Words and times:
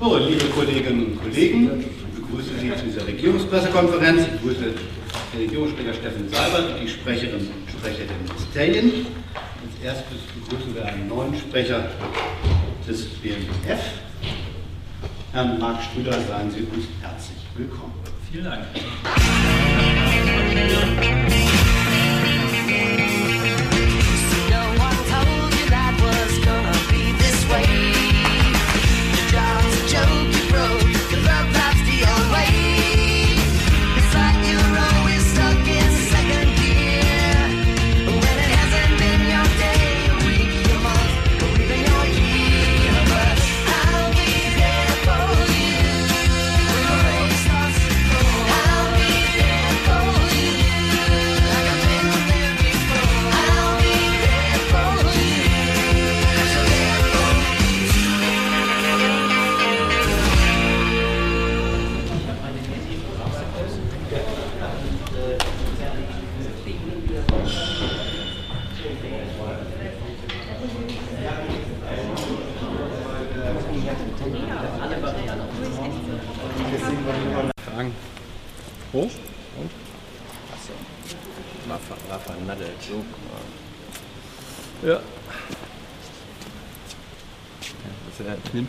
So, 0.00 0.18
liebe 0.18 0.44
Kolleginnen 0.46 1.06
und 1.06 1.22
Kollegen, 1.22 1.70
ich 1.80 2.20
begrüße 2.20 2.50
Sie 2.60 2.74
zu 2.76 2.84
dieser 2.86 3.06
Regierungspressekonferenz. 3.06 4.22
Ich 4.22 4.32
begrüße 4.40 4.64
den 5.32 5.40
Regierungssprecher 5.40 5.94
Steffen 5.94 6.28
Seibert 6.28 6.74
und 6.74 6.82
die 6.82 6.88
Sprecherin 6.88 7.48
Sprecher 7.68 8.04
der 8.04 8.16
Ministerien. 8.24 9.06
Als 9.62 9.84
erstes 9.84 10.18
begrüßen 10.34 10.74
wir 10.74 10.84
einen 10.86 11.08
neuen 11.08 11.36
Sprecher 11.36 11.88
des 12.88 13.04
BMF. 13.06 13.80
Herrn 15.32 15.58
Marc 15.58 15.82
Strüder, 15.82 16.12
seien 16.12 16.50
Sie 16.50 16.66
uns 16.74 16.86
herzlich 17.00 17.38
willkommen. 17.56 17.94
Vielen 18.30 18.44
Dank. 18.44 18.64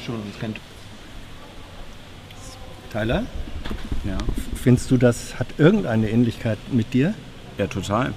Schon 0.06 0.16
und 0.16 0.40
kennt. 0.40 0.58
Tyler, 2.92 3.24
Ja. 4.04 4.18
findest 4.56 4.92
du, 4.92 4.98
das 4.98 5.40
hat 5.40 5.48
irgendeine 5.58 6.10
Ähnlichkeit 6.10 6.58
mit 6.72 6.94
dir? 6.94 7.14
ja, 7.58 7.68
total. 7.68 8.14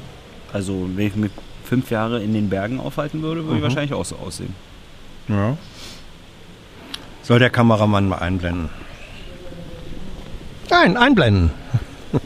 Also, 0.52 0.88
wenn 0.94 1.06
ich 1.08 1.16
mich 1.16 1.30
fünf 1.64 1.90
Jahre 1.90 2.22
in 2.22 2.32
den 2.32 2.48
Bergen 2.48 2.78
aufhalten 2.80 3.22
würde, 3.22 3.44
würde 3.44 3.56
ich 3.58 3.62
wahrscheinlich 3.62 3.92
auch 3.92 4.04
so 4.04 4.16
aussehen. 4.16 4.54
Ja. 5.28 5.56
Soll 7.22 7.38
der 7.38 7.50
Kameramann 7.50 8.08
mal 8.08 8.18
einblenden? 8.18 8.68
Nein, 10.70 10.96
einblenden. 10.96 11.50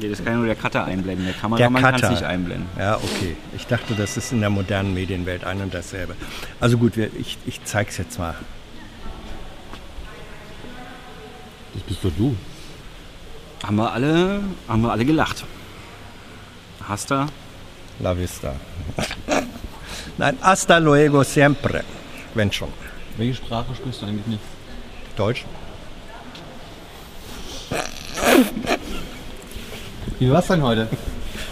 Ja, 0.00 0.08
das 0.10 0.24
kann 0.24 0.36
nur 0.36 0.46
der 0.46 0.54
Cutter 0.54 0.84
einblenden. 0.84 1.24
Der 1.26 1.34
Kameramann 1.34 1.82
kann 1.82 1.94
es 1.96 2.08
nicht 2.08 2.22
einblenden. 2.22 2.68
Ja, 2.78 2.98
okay. 2.98 3.36
Ich 3.56 3.66
dachte, 3.66 3.94
das 3.96 4.16
ist 4.16 4.30
in 4.30 4.38
der 4.38 4.48
modernen 4.48 4.94
Medienwelt 4.94 5.42
ein 5.42 5.60
und 5.60 5.74
dasselbe. 5.74 6.14
Also 6.60 6.78
gut, 6.78 6.96
wir, 6.96 7.10
ich, 7.18 7.36
ich 7.46 7.64
zeig's 7.64 7.96
jetzt 7.98 8.16
mal. 8.16 8.36
Das 11.74 11.77
bist 11.88 12.04
doch 12.04 12.12
du. 12.16 12.36
Haben 13.64 13.76
wir 13.76 13.92
alle, 13.92 14.40
haben 14.68 14.82
wir 14.82 14.92
alle 14.92 15.04
gelacht. 15.04 15.44
Hast 16.86 17.10
du? 17.10 17.26
La 18.00 18.16
vista. 18.16 18.54
Nein, 20.18 20.36
hasta 20.40 20.78
luego 20.78 21.24
siempre. 21.24 21.82
Wenn 22.34 22.52
schon. 22.52 22.68
Welche 23.16 23.34
Sprache 23.34 23.74
sprichst 23.74 24.02
du 24.02 24.06
eigentlich 24.06 24.26
nicht? 24.26 24.42
Deutsch? 25.16 25.44
Wie 30.18 30.30
war's 30.30 30.46
denn 30.46 30.62
heute? 30.62 30.88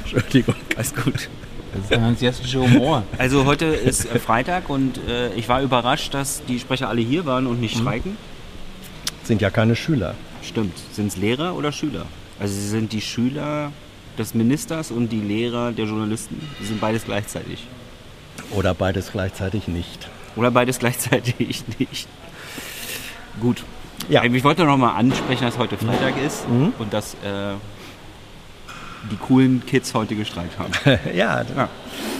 Entschuldigung. 0.00 0.54
Alles 0.76 0.94
gut. 0.94 1.28
Das 1.72 1.82
ist 1.82 1.90
der 1.90 2.00
hanseatische 2.00 2.60
Humor. 2.60 3.02
Also 3.18 3.44
heute 3.44 3.66
ist 3.66 4.06
äh, 4.06 4.18
Freitag 4.18 4.70
und 4.70 4.98
äh, 5.08 5.32
ich 5.34 5.48
war 5.48 5.60
überrascht, 5.62 6.14
dass 6.14 6.44
die 6.46 6.58
Sprecher 6.58 6.88
alle 6.88 7.00
hier 7.00 7.26
waren 7.26 7.46
und 7.46 7.60
nicht 7.60 7.76
streiken. 7.76 8.16
Sind 9.24 9.42
ja 9.42 9.50
keine 9.50 9.74
Schüler. 9.74 10.14
Stimmt. 10.48 10.76
Sind 10.92 11.08
es 11.08 11.16
Lehrer 11.16 11.54
oder 11.56 11.72
Schüler? 11.72 12.06
Also 12.38 12.54
sie 12.54 12.68
sind 12.68 12.92
die 12.92 13.00
Schüler 13.00 13.72
des 14.18 14.34
Ministers 14.34 14.90
und 14.90 15.08
die 15.10 15.20
Lehrer 15.20 15.72
der 15.72 15.86
Journalisten. 15.86 16.40
Sie 16.60 16.66
sind 16.66 16.80
beides 16.80 17.04
gleichzeitig. 17.04 17.66
Oder 18.52 18.74
beides 18.74 19.10
gleichzeitig 19.12 19.68
nicht. 19.68 20.08
Oder 20.36 20.50
beides 20.50 20.78
gleichzeitig 20.84 21.64
nicht. 21.78 22.08
Gut. 23.40 23.64
Ja. 24.08 24.22
Ich 24.24 24.44
wollte 24.44 24.64
noch 24.64 24.76
mal 24.76 24.94
ansprechen, 24.94 25.44
dass 25.44 25.58
heute 25.58 25.76
Freitag 25.76 26.14
ist 26.24 26.48
Mhm. 26.48 26.72
und 26.78 26.92
dass 26.92 27.14
äh, 27.14 27.54
die 29.10 29.16
coolen 29.16 29.64
Kids 29.66 29.94
heute 29.94 30.14
gestreikt 30.14 30.58
haben. 30.58 30.72
ja, 31.14 31.42
Ja. 31.56 31.68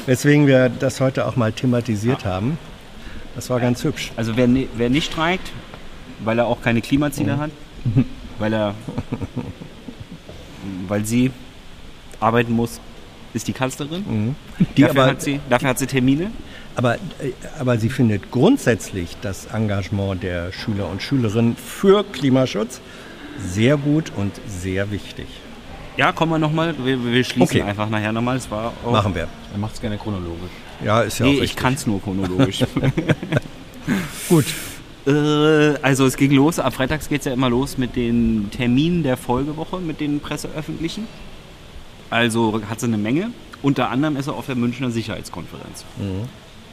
weswegen 0.06 0.46
wir 0.46 0.68
das 0.68 1.00
heute 1.00 1.26
auch 1.26 1.36
mal 1.36 1.52
thematisiert 1.52 2.24
haben. 2.24 2.58
Das 3.34 3.50
war 3.50 3.60
ganz 3.60 3.84
hübsch. 3.84 4.12
Also 4.16 4.36
wer, 4.36 4.48
wer 4.76 4.88
nicht 4.90 5.12
streikt, 5.12 5.50
weil 6.24 6.38
er 6.38 6.46
auch 6.46 6.62
keine 6.62 6.80
Klimaziele 6.80 7.36
hat, 7.38 7.50
weil 8.38 8.52
er, 8.52 8.74
weil 10.88 11.04
sie 11.04 11.30
arbeiten 12.20 12.52
muss, 12.52 12.80
ist 13.34 13.48
die 13.48 13.52
Kanzlerin. 13.52 14.34
Die 14.76 14.82
dafür, 14.82 15.02
aber, 15.02 15.10
hat 15.12 15.22
sie, 15.22 15.40
dafür 15.50 15.68
hat 15.70 15.78
sie 15.78 15.86
Termine. 15.86 16.30
aber, 16.74 16.94
äh, 16.94 16.98
aber 17.58 17.78
sie 17.78 17.90
findet 17.90 18.30
grundsätzlich 18.30 19.16
das 19.20 19.46
Engagement 19.46 20.22
der 20.22 20.52
Schüler 20.52 20.88
und 20.88 21.02
Schülerinnen 21.02 21.56
für 21.56 22.04
Klimaschutz 22.04 22.80
sehr 23.38 23.76
gut 23.76 24.10
und 24.16 24.32
sehr 24.48 24.90
wichtig. 24.90 25.26
Ja, 25.98 26.12
kommen 26.12 26.32
wir 26.32 26.38
nochmal. 26.38 26.74
Wir, 26.84 27.02
wir 27.04 27.24
schließen 27.24 27.42
Okay. 27.42 27.62
einfach 27.62 27.88
nachher 27.90 28.12
nochmal. 28.12 28.36
Das 28.36 28.50
war 28.50 28.72
auch, 28.84 28.92
Machen 28.92 29.14
wir. 29.14 29.28
Er 29.52 29.58
macht 29.58 29.74
es 29.74 29.80
gerne 29.80 29.96
chronologisch. 29.98 30.50
Ja, 30.84 31.00
ist 31.02 31.18
ja 31.18 31.24
Nee, 31.26 31.30
auch 31.32 31.34
ich 31.36 31.40
richtig. 31.42 31.56
kann 31.62 31.74
es 31.74 31.86
nur 31.86 32.02
chronologisch. 32.02 32.64
Gut. 34.28 34.44
Äh, 35.06 35.10
also 35.82 36.06
es 36.06 36.16
ging 36.16 36.32
los, 36.32 36.58
ab 36.58 36.74
Freitags 36.74 37.08
geht 37.08 37.20
es 37.20 37.26
ja 37.26 37.32
immer 37.32 37.48
los 37.50 37.78
mit 37.78 37.94
den 37.96 38.50
Terminen 38.50 39.02
der 39.02 39.16
Folgewoche, 39.16 39.78
mit 39.78 40.00
den 40.00 40.20
Presseöffentlichen. 40.20 41.06
Also 42.10 42.60
hat 42.68 42.80
sie 42.80 42.86
eine 42.86 42.98
Menge. 42.98 43.30
Unter 43.62 43.90
anderem 43.90 44.16
ist 44.16 44.26
er 44.26 44.34
auf 44.34 44.46
der 44.46 44.54
Münchner 44.56 44.90
Sicherheitskonferenz. 44.90 45.84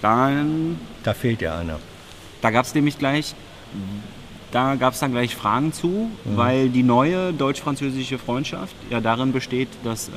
Dann, 0.02 0.78
Da 1.04 1.14
fehlt 1.14 1.42
ja 1.42 1.58
einer. 1.58 1.80
da 2.42 2.52
gab 2.52 2.66
es 2.66 2.76
nämlich 2.76 3.00
gleich, 3.00 3.34
da 4.52 4.76
gab 4.76 4.94
es 4.94 5.00
dann 5.00 5.12
gleich 5.12 5.36
Fragen 5.36 5.72
zu, 5.74 6.10
weil 6.26 6.70
die 6.70 6.84
neue 6.84 7.34
deutsch-französische 7.34 8.20
Freundschaft 8.20 8.76
ja 8.90 9.00
darin 9.00 9.32
besteht, 9.32 9.70
dass 9.84 10.10
äh, 10.10 10.12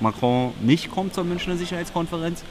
Macron 0.00 0.52
nicht 0.60 0.90
kommt 0.90 1.14
zur 1.14 1.24
Münchner 1.24 1.56
Sicherheitskonferenz 1.56 2.42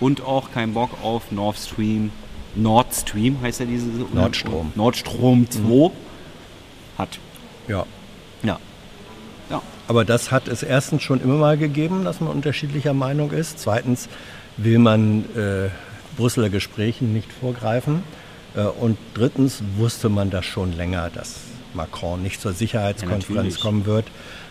und 0.00 0.22
auch 0.22 0.50
keinen 0.52 0.74
Bock 0.74 0.90
auf 1.02 1.30
Nord 1.30 1.56
Stream, 1.56 2.10
Nord 2.54 2.94
Stream 2.94 3.40
heißt 3.40 3.60
ja 3.60 3.66
diese 3.66 3.86
Nordstrom. 4.12 4.72
Nordstrom 4.74 5.50
2 5.50 5.90
hat. 6.98 7.18
Ja. 7.68 7.86
Ja. 8.42 8.58
Ja. 9.50 9.62
Aber 9.88 10.04
das 10.04 10.30
hat 10.30 10.48
es 10.48 10.62
erstens 10.62 11.02
schon 11.02 11.20
immer 11.22 11.36
mal 11.36 11.56
gegeben, 11.56 12.04
dass 12.04 12.20
man 12.20 12.30
unterschiedlicher 12.30 12.92
Meinung 12.92 13.30
ist. 13.30 13.58
Zweitens 13.58 14.08
will 14.56 14.78
man 14.78 15.24
äh, 15.36 15.70
Brüsseler 16.16 16.50
Gesprächen 16.50 17.12
nicht 17.12 17.32
vorgreifen. 17.32 18.02
Äh, 18.54 18.62
und 18.62 18.98
drittens 19.14 19.62
wusste 19.76 20.08
man 20.08 20.30
das 20.30 20.44
schon 20.44 20.72
länger, 20.72 21.10
dass 21.10 21.36
Macron 21.74 22.22
nicht 22.22 22.40
zur 22.40 22.52
Sicherheitskonferenz 22.52 23.28
natürlich. 23.28 23.60
kommen 23.60 23.86
wird. 23.86 24.06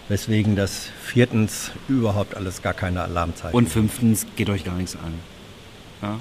Weswegen 0.10 0.56
das 0.56 0.90
viertens 1.04 1.72
überhaupt 1.88 2.36
alles 2.36 2.62
gar 2.62 2.74
keine 2.74 3.02
Alarmzeichen 3.02 3.56
Und 3.56 3.70
fünftens, 3.70 4.26
geht 4.36 4.50
euch 4.50 4.66
gar 4.66 4.76
nichts 4.76 4.96
an. 4.96 5.14
Ja? 6.02 6.20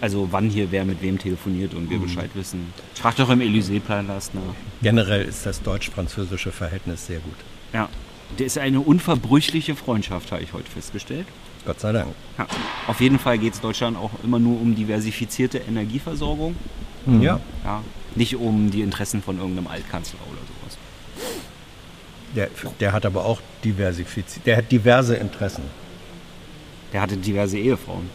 Also 0.00 0.28
wann 0.30 0.48
hier 0.48 0.70
wer 0.72 0.84
mit 0.84 1.02
wem 1.02 1.18
telefoniert 1.18 1.74
und 1.74 1.90
wir 1.90 1.98
Bescheid 1.98 2.30
wissen. 2.34 2.72
Fragt 2.94 3.18
doch 3.18 3.28
im 3.30 3.40
Élysée-Palast 3.40 4.34
nach. 4.34 4.54
Generell 4.82 5.24
ist 5.24 5.44
das 5.44 5.62
deutsch-französische 5.62 6.52
Verhältnis 6.52 7.06
sehr 7.06 7.20
gut. 7.20 7.36
Ja. 7.72 7.88
Der 8.38 8.46
ist 8.46 8.58
eine 8.58 8.80
unverbrüchliche 8.80 9.74
Freundschaft, 9.74 10.30
habe 10.30 10.42
ich 10.42 10.52
heute 10.52 10.70
festgestellt. 10.70 11.26
Gott 11.66 11.80
sei 11.80 11.92
Dank. 11.92 12.14
Ja. 12.38 12.46
Auf 12.86 13.00
jeden 13.00 13.18
Fall 13.18 13.38
geht 13.38 13.54
es 13.54 13.60
Deutschland 13.60 13.96
auch 13.98 14.12
immer 14.22 14.38
nur 14.38 14.60
um 14.60 14.74
diversifizierte 14.74 15.58
Energieversorgung. 15.58 16.54
Ja. 17.20 17.40
Ja. 17.64 17.82
Nicht 18.14 18.36
um 18.36 18.70
die 18.70 18.82
Interessen 18.82 19.22
von 19.22 19.38
irgendeinem 19.38 19.66
Altkanzler 19.66 20.20
oder 20.30 20.40
sowas. 20.40 20.78
Der, 22.36 22.48
der 22.78 22.92
hat 22.92 23.04
aber 23.04 23.24
auch 23.24 23.40
diversifiziert. 23.64 24.46
Der 24.46 24.56
hat 24.58 24.70
diverse 24.70 25.16
Interessen. 25.16 25.64
Der 26.92 27.02
hatte 27.02 27.16
diverse 27.16 27.58
Ehefrauen. 27.58 28.08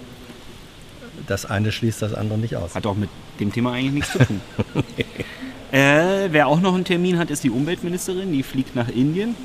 Das 1.28 1.46
eine 1.46 1.72
schließt 1.72 2.02
das 2.02 2.14
andere 2.14 2.38
nicht 2.38 2.56
aus. 2.56 2.76
Hat 2.76 2.86
auch 2.86 2.96
mit 2.96 3.10
dem 3.40 3.52
Thema 3.52 3.74
eigentlich 3.74 3.94
nichts 3.94 4.12
zu 4.14 4.20
tun. 4.20 4.42
äh, 5.72 6.28
wer 6.32 6.48
auch 6.48 6.60
noch 6.62 6.74
einen 6.76 6.86
Termin 6.86 7.18
hat, 7.18 7.30
ist 7.32 7.44
die 7.44 7.50
Umweltministerin. 7.50 8.32
Die 8.32 8.44
fliegt 8.44 8.76
nach 8.76 8.90
Indien 8.90 9.36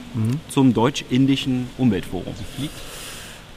zum 0.49 0.75
deutsch-indischen 0.75 1.69
Umweltforum. 1.79 2.33
Sie 2.37 2.45
fliegt? 2.59 2.75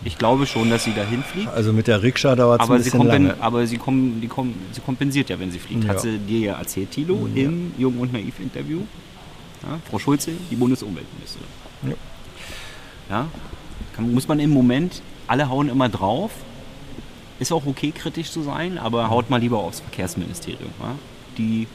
Ich 0.06 0.18
glaube 0.18 0.46
schon, 0.46 0.70
dass 0.70 0.84
sie 0.84 0.94
dahin 0.94 1.24
fliegt. 1.24 1.48
Also 1.48 1.72
mit 1.72 1.88
der 1.88 2.04
Rikscha 2.04 2.36
dauert 2.36 2.62
es 2.62 2.70
ein 2.70 2.78
sie, 2.80 2.84
bisschen 2.84 3.00
kompen, 3.00 3.28
lange. 3.28 3.42
aber 3.42 3.66
sie, 3.66 3.78
die 4.22 4.28
kommen, 4.28 4.58
sie 4.74 4.82
kompensiert 4.82 5.30
ja, 5.30 5.40
wenn 5.40 5.50
sie 5.52 5.60
fliegt. 5.60 5.88
Hat 5.88 5.96
Ja. 5.96 6.02
sie 6.02 6.18
dir 6.18 6.40
ja 6.40 6.54
erzählt, 6.60 6.92
Thilo, 6.92 7.28
im 7.36 7.72
Jung 7.78 7.98
und 8.00 8.12
Naiv-Interview. 8.12 8.82
Ja, 9.64 9.80
Frau 9.90 10.00
Schulze, 10.00 10.32
die 10.52 10.56
Bundesumweltministerin. 10.58 11.48
Ja. 11.88 11.94
Ja, 13.10 13.28
kann, 13.96 14.14
muss 14.14 14.28
man 14.28 14.40
im 14.40 14.50
Moment, 14.50 15.02
alle 15.28 15.48
hauen 15.50 15.70
immer 15.70 15.88
drauf. 15.88 16.32
Ist 17.44 17.52
auch 17.52 17.66
okay, 17.66 17.92
kritisch 17.92 18.32
zu 18.32 18.42
sein, 18.42 18.78
aber 18.78 19.10
haut 19.10 19.30
mal 19.30 19.36
lieber 19.36 19.58
aufs 19.58 19.82
Verkehrsministerium. 19.82 20.72
Ja? 20.80 20.96
Die 21.38 21.68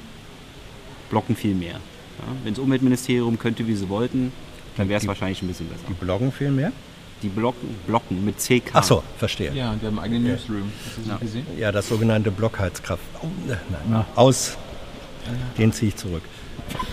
blocken 1.10 1.36
viel 1.36 1.54
mehr. 1.54 1.74
Ja? 1.74 2.24
Wenn 2.42 2.54
das 2.54 2.58
Umweltministerium 2.58 3.38
könnte, 3.38 3.66
wie 3.66 3.74
sie 3.74 3.86
wollten, 3.90 4.32
dann 4.78 4.88
wäre 4.88 4.98
es 4.98 5.06
wahrscheinlich 5.06 5.42
ein 5.42 5.48
bisschen 5.48 5.68
besser. 5.68 5.82
Die 5.86 5.92
bloggen 5.92 6.32
viel 6.32 6.50
mehr? 6.52 6.72
Die 7.22 7.28
blocken, 7.28 7.68
blocken 7.86 8.24
mit 8.24 8.38
CK. 8.38 8.70
Ach 8.72 8.82
so, 8.82 9.02
verstehe. 9.18 9.52
Ja, 9.52 9.72
und 9.72 9.82
wir 9.82 9.88
haben 9.88 9.98
einen 9.98 10.14
eigenen 10.14 10.32
Newsroom. 10.32 10.72
Hast 10.86 10.96
du 10.96 11.00
das 11.02 11.08
Ja. 11.10 11.16
gesehen? 11.18 11.46
Ja, 11.58 11.70
das 11.70 11.86
sogenannte 11.88 12.30
Blockheitskraft. 12.30 13.02
Oh, 13.20 13.26
äh, 13.26 13.50
nein, 13.50 13.80
Na. 13.90 14.06
aus. 14.14 14.56
Den 15.58 15.70
ziehe 15.74 15.90
ich 15.90 15.96
zurück. 15.96 16.22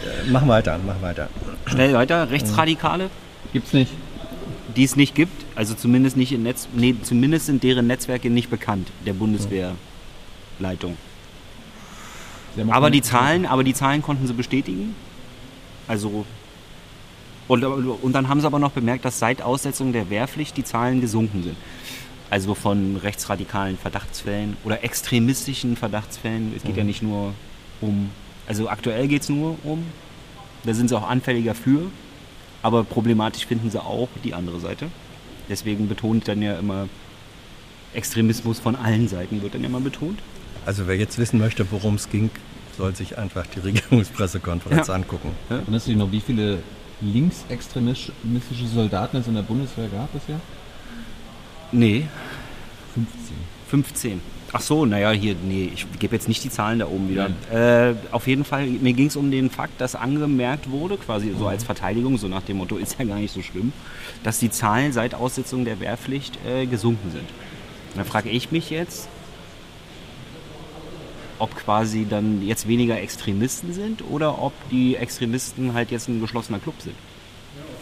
Äh, 0.06 0.30
mach 0.30 0.46
weiter, 0.50 0.78
mach 0.86 1.02
weiter. 1.02 1.30
Schnell 1.68 1.94
weiter, 1.94 2.30
Rechtsradikale, 2.30 3.10
Gibt's 3.54 3.72
nicht. 3.72 3.94
Die 4.76 4.84
es 4.84 4.96
nicht 4.96 5.16
gibt, 5.16 5.46
also 5.56 5.74
zumindest 5.74 6.18
nicht 6.18 6.32
in 6.32 6.44
Netz, 6.44 6.68
nee, 6.76 6.96
zumindest 7.02 7.46
sind 7.48 7.64
deren 7.64 7.88
Netzwerke 7.88 8.30
nicht 8.30 8.50
bekannt, 8.50 8.90
der 9.06 9.14
Bundeswehrleitung. 9.14 10.98
Aber 12.70 12.90
die 12.90 13.02
Zahlen, 13.02 13.46
aber 13.46 13.64
die 13.64 13.74
Zahlen 13.74 14.02
konnten 14.02 14.28
sie 14.28 14.34
bestätigen. 14.34 14.96
Also 15.88 16.26
und, 17.48 17.64
und 17.64 18.14
dann 18.14 18.28
haben 18.28 18.42
sie 18.42 18.48
aber 18.48 18.60
noch 18.60 18.72
bemerkt, 18.72 19.06
dass 19.06 19.20
seit 19.20 19.42
Aussetzung 19.42 19.94
der 19.94 20.10
Wehrpflicht 20.10 20.58
die 20.58 20.64
Zahlen 20.64 21.00
gesunken 21.02 21.44
sind. 21.44 21.58
Also 22.30 22.56
von 22.56 22.98
rechtsradikalen 22.98 23.78
Verdachtsfällen 23.78 24.58
oder 24.64 24.84
extremistischen 24.84 25.76
Verdachtsfällen. 25.76 26.54
Es 26.56 26.64
geht 26.64 26.76
ja 26.76 26.84
nicht 26.84 27.04
nur 27.04 27.34
um, 27.82 28.10
also 28.48 28.68
aktuell 28.68 29.08
geht 29.08 29.22
es 29.22 29.30
nur 29.30 29.58
um, 29.64 29.86
da 30.64 30.74
sind 30.74 30.88
sie 30.90 30.98
auch 30.98 31.08
anfälliger 31.08 31.54
für, 31.54 31.92
aber 32.66 32.84
problematisch 32.84 33.46
finden 33.46 33.70
sie 33.70 33.80
auch 33.80 34.10
die 34.24 34.34
andere 34.34 34.60
Seite. 34.60 34.88
Deswegen 35.50 35.88
betont 35.88 36.28
dann 36.28 36.42
ja 36.42 36.58
immer 36.58 36.90
Extremismus 37.94 38.58
von 38.60 38.76
allen 38.76 39.08
Seiten 39.08 39.44
wird 39.44 39.54
dann 39.54 39.62
ja 39.62 39.68
immer 39.70 39.80
betont. 39.82 40.18
Also 40.66 40.88
wer 40.88 40.98
jetzt 40.98 41.20
wissen 41.20 41.38
möchte, 41.40 41.68
worum 41.72 41.94
es 41.94 42.10
ging, 42.10 42.32
soll 42.76 42.96
sich 42.96 43.20
einfach 43.20 43.46
die 43.46 43.60
Regierungspressekonferenz 43.68 44.88
Ja. 44.88 44.96
angucken. 44.96 45.30
Erinnerst 45.48 45.86
du 45.86 45.92
dich 45.92 46.00
noch, 46.00 46.12
wie 46.12 46.22
viele 46.22 46.58
linksextremistische 47.02 48.66
Soldaten 48.74 49.18
es 49.18 49.28
in 49.28 49.36
der 49.36 49.44
Bundeswehr 49.44 49.88
gab 49.90 50.12
bisher? 50.12 50.40
Nee, 51.72 52.08
15. 52.96 53.36
15. 53.70 54.22
Ach 54.58 54.62
so, 54.62 54.86
naja, 54.86 55.12
hier, 55.12 55.36
nee, 55.44 55.70
ich 55.74 55.86
gebe 56.00 56.16
jetzt 56.16 56.30
nicht 56.30 56.42
die 56.46 56.50
Zahlen 56.50 56.80
da 56.80 56.88
oben 56.88 57.10
wieder. 57.10 57.30
Äh, 57.52 57.94
auf 58.12 58.26
jeden 58.26 58.46
Fall, 58.46 58.68
mir 58.68 58.94
ging 58.94 59.08
es 59.08 59.18
um 59.18 59.30
den 59.30 59.50
Fakt, 59.50 59.82
dass 59.82 59.96
angemerkt 59.96 60.72
wurde, 60.72 60.96
quasi 60.96 61.36
so 61.38 61.48
als 61.48 61.66
Verteidigung, 61.66 62.18
so 62.18 62.30
nach 62.30 62.42
dem 62.44 62.56
Motto, 62.56 62.78
ist 62.78 62.98
ja 62.98 63.04
gar 63.04 63.18
nicht 63.18 63.34
so 63.34 63.42
schlimm, 63.42 63.74
dass 64.24 64.40
die 64.40 64.50
Zahlen 64.50 64.94
seit 64.94 65.14
Aussetzung 65.14 65.66
der 65.66 65.82
Wehrpflicht 65.82 66.40
äh, 66.48 66.68
gesunken 66.68 67.12
sind. 67.12 67.26
Und 67.26 67.98
da 67.98 68.06
frage 68.06 68.30
ich 68.30 68.54
mich 68.54 68.70
jetzt, 68.70 69.10
ob 71.38 71.54
quasi 71.58 72.08
dann 72.10 72.42
jetzt 72.42 72.66
weniger 72.66 72.98
Extremisten 72.98 73.74
sind 73.74 74.06
oder 74.10 74.42
ob 74.42 74.54
die 74.72 74.96
Extremisten 74.96 75.74
halt 75.74 75.92
jetzt 75.92 76.08
ein 76.08 76.22
geschlossener 76.22 76.60
Club 76.60 76.76
sind, 76.80 76.96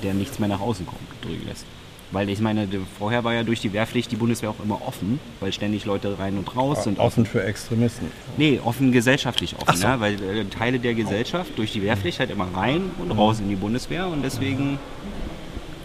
der 0.02 0.16
nichts 0.16 0.40
mehr 0.40 0.50
nach 0.50 0.60
außen 0.60 0.88
kommt, 0.88 1.02
drüben 1.22 1.46
lässt. 1.46 1.68
Weil 2.14 2.30
ich 2.30 2.40
meine, 2.40 2.68
vorher 3.00 3.24
war 3.24 3.34
ja 3.34 3.42
durch 3.42 3.60
die 3.60 3.74
Wehrpflicht 3.74 4.12
die 4.12 4.16
Bundeswehr 4.18 4.52
auch 4.52 4.64
immer 4.64 4.80
offen, 4.88 5.20
weil 5.40 5.52
ständig 5.52 5.86
Leute 5.86 6.20
rein 6.20 6.38
und 6.38 6.56
raus 6.56 6.84
sind. 6.84 7.00
Offen 7.00 7.26
für 7.26 7.44
Extremisten. 7.44 8.06
Nee, 8.38 8.62
offen 8.64 8.92
gesellschaftlich 8.92 9.56
offen, 9.60 9.78
so. 9.78 9.84
ja, 9.84 10.00
weil 10.00 10.14
äh, 10.22 10.46
Teile 10.46 10.78
der 10.78 10.94
Gesellschaft 10.94 11.58
durch 11.58 11.72
die 11.72 11.82
Wehrpflicht 11.82 12.20
halt 12.20 12.30
immer 12.30 12.48
rein 12.56 12.92
und 13.00 13.12
raus 13.12 13.40
in 13.40 13.50
die 13.50 13.56
Bundeswehr 13.56 14.08
und 14.08 14.22
deswegen, 14.22 14.78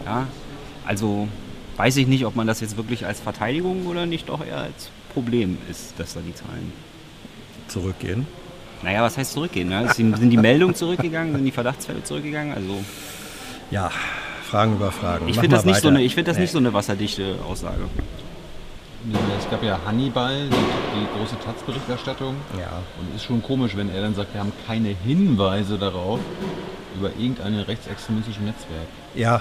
ja, 0.05 0.27
also 0.87 1.29
weiß 1.79 1.97
ich 1.97 2.07
nicht, 2.07 2.27
ob 2.27 2.37
man 2.37 2.47
das 2.47 2.61
jetzt 2.61 2.77
wirklich 2.77 3.07
als 3.07 3.21
Verteidigung 3.21 3.87
oder 3.87 4.05
nicht 4.05 4.29
doch 4.29 4.45
eher 4.47 4.59
als 4.59 4.91
Problem 5.15 5.57
ist, 5.71 5.95
dass 5.99 6.13
da 6.13 6.21
die 6.21 6.35
Zahlen. 6.35 6.73
Zurückgehen. 7.69 8.27
Naja, 8.83 9.03
was 9.03 9.17
heißt 9.17 9.33
zurückgehen? 9.33 9.71
Ne? 9.71 9.91
Sind 9.95 10.31
die 10.31 10.37
Meldungen 10.37 10.75
zurückgegangen, 10.75 11.35
sind 11.35 11.45
die 11.47 11.53
Verdachtsfälle 11.53 12.05
zurückgegangen? 12.05 12.53
Also 12.53 12.85
Ja, 13.71 13.91
Fragen 14.49 14.75
über 14.77 14.91
Fragen. 14.91 15.29
ich 15.29 15.39
finde 15.39 15.57
das, 15.57 15.65
nicht 15.65 15.81
so 15.81 15.89
eine, 15.89 16.03
ich 16.03 16.15
find 16.15 16.27
das 16.27 16.37
Nee. 16.37 16.43
nicht 16.43 16.53
so 16.53 16.59
eine 16.59 16.73
wasserdichte 16.73 17.37
Aussage. 17.49 17.83
Es 19.39 19.49
gab 19.51 19.63
ja 19.63 19.79
Hannibal, 19.87 20.35
die, 20.49 20.51
die 20.51 21.19
große 21.19 21.37
Taz-Berichterstattung. 21.45 22.35
Ja. 22.59 22.83
Und 22.99 23.15
ist 23.15 23.25
schon 23.25 23.43
komisch, 23.43 23.77
wenn 23.77 23.95
er 23.95 24.03
dann 24.03 24.15
sagt, 24.15 24.35
wir 24.35 24.41
haben 24.41 24.53
keine 24.67 24.89
Hinweise 24.89 25.79
darauf 25.79 26.19
über 26.99 27.11
irgendein 27.19 27.55
rechtsextremistisches 27.61 28.43
Netzwerk. 28.43 28.89
Ja, 29.15 29.41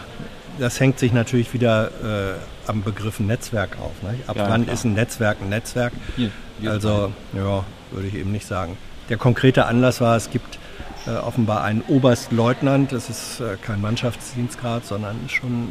das 0.60 0.80
hängt 0.80 1.00
sich 1.00 1.12
natürlich 1.12 1.54
wieder 1.54 1.88
äh, 1.88 2.70
am 2.70 2.84
Begriff 2.84 3.20
Netzwerk 3.20 3.78
auf. 3.82 3.92
Ne? 4.04 4.20
Ab 4.28 4.36
Ja, 4.38 4.50
wann 4.50 4.64
klar. 4.64 4.74
ist 4.76 4.84
ein 4.86 4.94
Netzwerk 4.94 5.38
ein 5.42 5.50
Netzwerk? 5.50 5.94
Hier, 6.16 6.30
wir 6.60 6.72
also, 6.72 7.12
ja, 7.34 7.64
würde 7.92 8.08
ich 8.08 8.14
eben 8.16 8.32
nicht 8.32 8.46
sagen. 8.46 8.78
Der 9.10 9.18
konkrete 9.18 9.66
Anlass 9.66 10.02
war, 10.02 10.16
es 10.18 10.30
gibt 10.30 10.60
äh, 11.08 11.12
offenbar 11.12 11.64
einen 11.64 11.82
Oberstleutnant, 11.88 12.92
das 12.92 13.10
ist 13.10 13.40
äh, 13.40 13.56
kein 13.62 13.82
Mannschaftsdienstgrad, 13.82 14.86
sondern 14.86 15.16
schon 15.30 15.70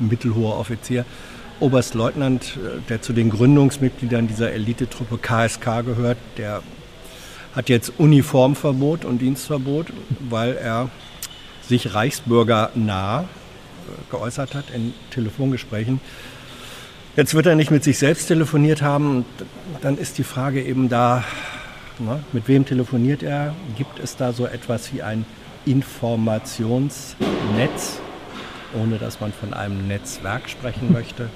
ein 0.00 0.08
mittelhoher 0.08 0.58
Offizier. 0.58 1.04
Oberstleutnant, 1.60 2.56
äh, 2.56 2.80
der 2.88 3.02
zu 3.02 3.12
den 3.12 3.30
Gründungsmitgliedern 3.30 4.26
dieser 4.26 4.52
Elitetruppe 4.52 5.18
KSK 5.18 5.84
gehört, 5.84 6.18
der 6.38 6.62
hat 7.54 7.68
jetzt 7.68 7.92
Uniformverbot 7.98 9.04
und 9.04 9.18
Dienstverbot, 9.18 9.88
weil 10.30 10.54
er 10.54 10.88
sich 11.62 11.94
reichsbürgernah 11.94 13.28
geäußert 14.10 14.54
hat 14.54 14.70
in 14.74 14.94
Telefongesprächen. 15.10 16.00
Jetzt 17.16 17.34
wird 17.34 17.46
er 17.46 17.56
nicht 17.56 17.70
mit 17.70 17.82
sich 17.82 17.98
selbst 17.98 18.28
telefoniert 18.28 18.82
haben. 18.82 19.24
Dann 19.82 19.98
ist 19.98 20.16
die 20.18 20.24
Frage 20.24 20.62
eben 20.62 20.88
da, 20.88 21.24
ne, 22.00 22.24
mit 22.32 22.48
wem 22.48 22.64
telefoniert 22.64 23.22
er? 23.22 23.54
Gibt 23.76 23.98
es 23.98 24.16
da 24.16 24.32
so 24.32 24.46
etwas 24.46 24.92
wie 24.92 25.02
ein 25.02 25.24
Informationsnetz, 25.66 28.00
ohne 28.74 28.98
dass 28.98 29.20
man 29.20 29.32
von 29.32 29.54
einem 29.54 29.86
Netzwerk 29.86 30.48
sprechen 30.48 30.92
möchte? 30.98 31.28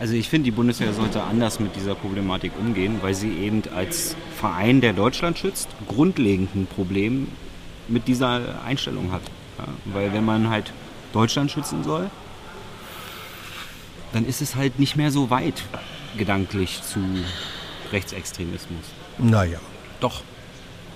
Also 0.00 0.14
ich 0.14 0.28
finde, 0.28 0.44
die 0.44 0.52
Bundeswehr 0.52 0.92
sollte 0.92 1.24
anders 1.24 1.58
mit 1.58 1.74
dieser 1.74 1.96
Problematik 1.96 2.52
umgehen, 2.58 2.98
weil 3.02 3.14
sie 3.14 3.32
eben 3.32 3.62
als 3.74 4.14
Verein, 4.36 4.80
der 4.80 4.92
Deutschland 4.92 5.38
schützt, 5.38 5.68
grundlegend 5.88 6.54
ein 6.54 6.66
Problem 6.66 7.26
mit 7.88 8.06
dieser 8.06 8.62
Einstellung 8.64 9.10
hat. 9.10 9.22
Ja, 9.58 9.64
weil 9.86 10.12
wenn 10.12 10.24
man 10.24 10.50
halt 10.50 10.72
Deutschland 11.12 11.50
schützen 11.50 11.82
soll, 11.82 12.10
dann 14.12 14.24
ist 14.24 14.40
es 14.40 14.54
halt 14.54 14.78
nicht 14.78 14.96
mehr 14.96 15.10
so 15.10 15.30
weit 15.30 15.64
gedanklich 16.16 16.80
zu 16.82 17.00
Rechtsextremismus. 17.90 18.84
Naja, 19.18 19.58
Doch. 20.00 20.22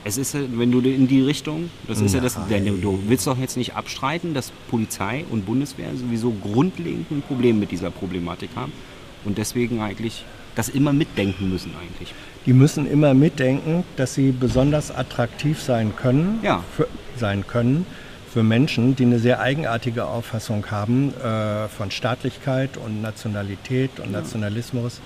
Es 0.04 0.16
ist, 0.18 0.34
ja, 0.34 0.40
wenn 0.54 0.72
du 0.72 0.80
in 0.80 1.06
die 1.06 1.22
Richtung, 1.22 1.70
das 1.86 2.00
ist 2.00 2.12
ja 2.12 2.20
das, 2.20 2.34
du 2.34 2.98
willst 3.06 3.24
doch 3.28 3.38
jetzt 3.38 3.56
nicht 3.56 3.76
abstreiten, 3.76 4.34
dass 4.34 4.50
Polizei 4.68 5.24
und 5.30 5.46
Bundeswehr 5.46 5.90
sowieso 5.94 6.32
grundlegend 6.32 7.08
ein 7.12 7.22
Problem 7.22 7.60
mit 7.60 7.70
dieser 7.70 7.92
Problematik 7.92 8.50
haben 8.56 8.72
und 9.24 9.38
deswegen 9.38 9.80
eigentlich 9.80 10.24
das 10.56 10.68
immer 10.68 10.92
mitdenken 10.92 11.48
müssen 11.50 11.70
eigentlich. 11.80 12.12
die 12.46 12.52
müssen 12.52 12.90
immer 12.90 13.14
mitdenken, 13.14 13.84
dass 13.96 14.14
sie 14.14 14.32
besonders 14.32 14.90
attraktiv 14.90 15.62
sein 15.62 15.94
können, 15.94 16.40
Ja. 16.42 16.64
für, 16.76 16.88
sein 17.16 17.46
können 17.46 17.86
für 18.32 18.42
Menschen, 18.42 18.96
die 18.96 19.04
eine 19.04 19.18
sehr 19.20 19.40
eigenartige 19.40 20.06
Auffassung 20.06 20.66
haben 20.70 21.14
äh, 21.22 21.68
von 21.68 21.90
Staatlichkeit 21.92 22.76
und 22.76 23.02
Nationalität 23.02 24.00
und 24.00 24.10
Nationalismus. 24.10 25.00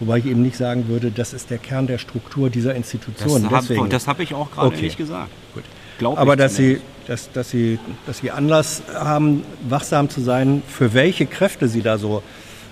Wobei 0.00 0.18
ich 0.18 0.26
eben 0.26 0.42
nicht 0.42 0.56
sagen 0.56 0.88
würde, 0.88 1.10
das 1.10 1.32
ist 1.34 1.50
der 1.50 1.58
Kern 1.58 1.86
der 1.86 1.98
Struktur 1.98 2.48
dieser 2.50 2.70
Das 2.70 2.78
Institution. 2.78 3.44
habe 3.50 3.56
Deswegen. 3.68 3.92
hab 3.92 4.20
ich 4.20 4.34
auch 4.34 4.50
gerade 4.50 4.68
Okay. 4.68 4.82
nicht 4.82 4.96
gesagt. 4.96 5.30
Gut. 5.54 5.64
Glaub 5.98 6.18
Aber 6.18 6.36
dass 6.36 6.56
sie, 6.56 6.80
dass, 7.06 7.30
dass, 7.32 7.50
sie, 7.50 7.78
dass 8.06 8.18
sie 8.18 8.30
Anlass 8.30 8.82
haben, 8.94 9.44
wachsam 9.68 10.08
zu 10.08 10.22
sein, 10.22 10.62
für 10.66 10.94
welche 10.94 11.26
Kräfte 11.26 11.68
sie 11.68 11.82
da 11.82 11.98
so 11.98 12.22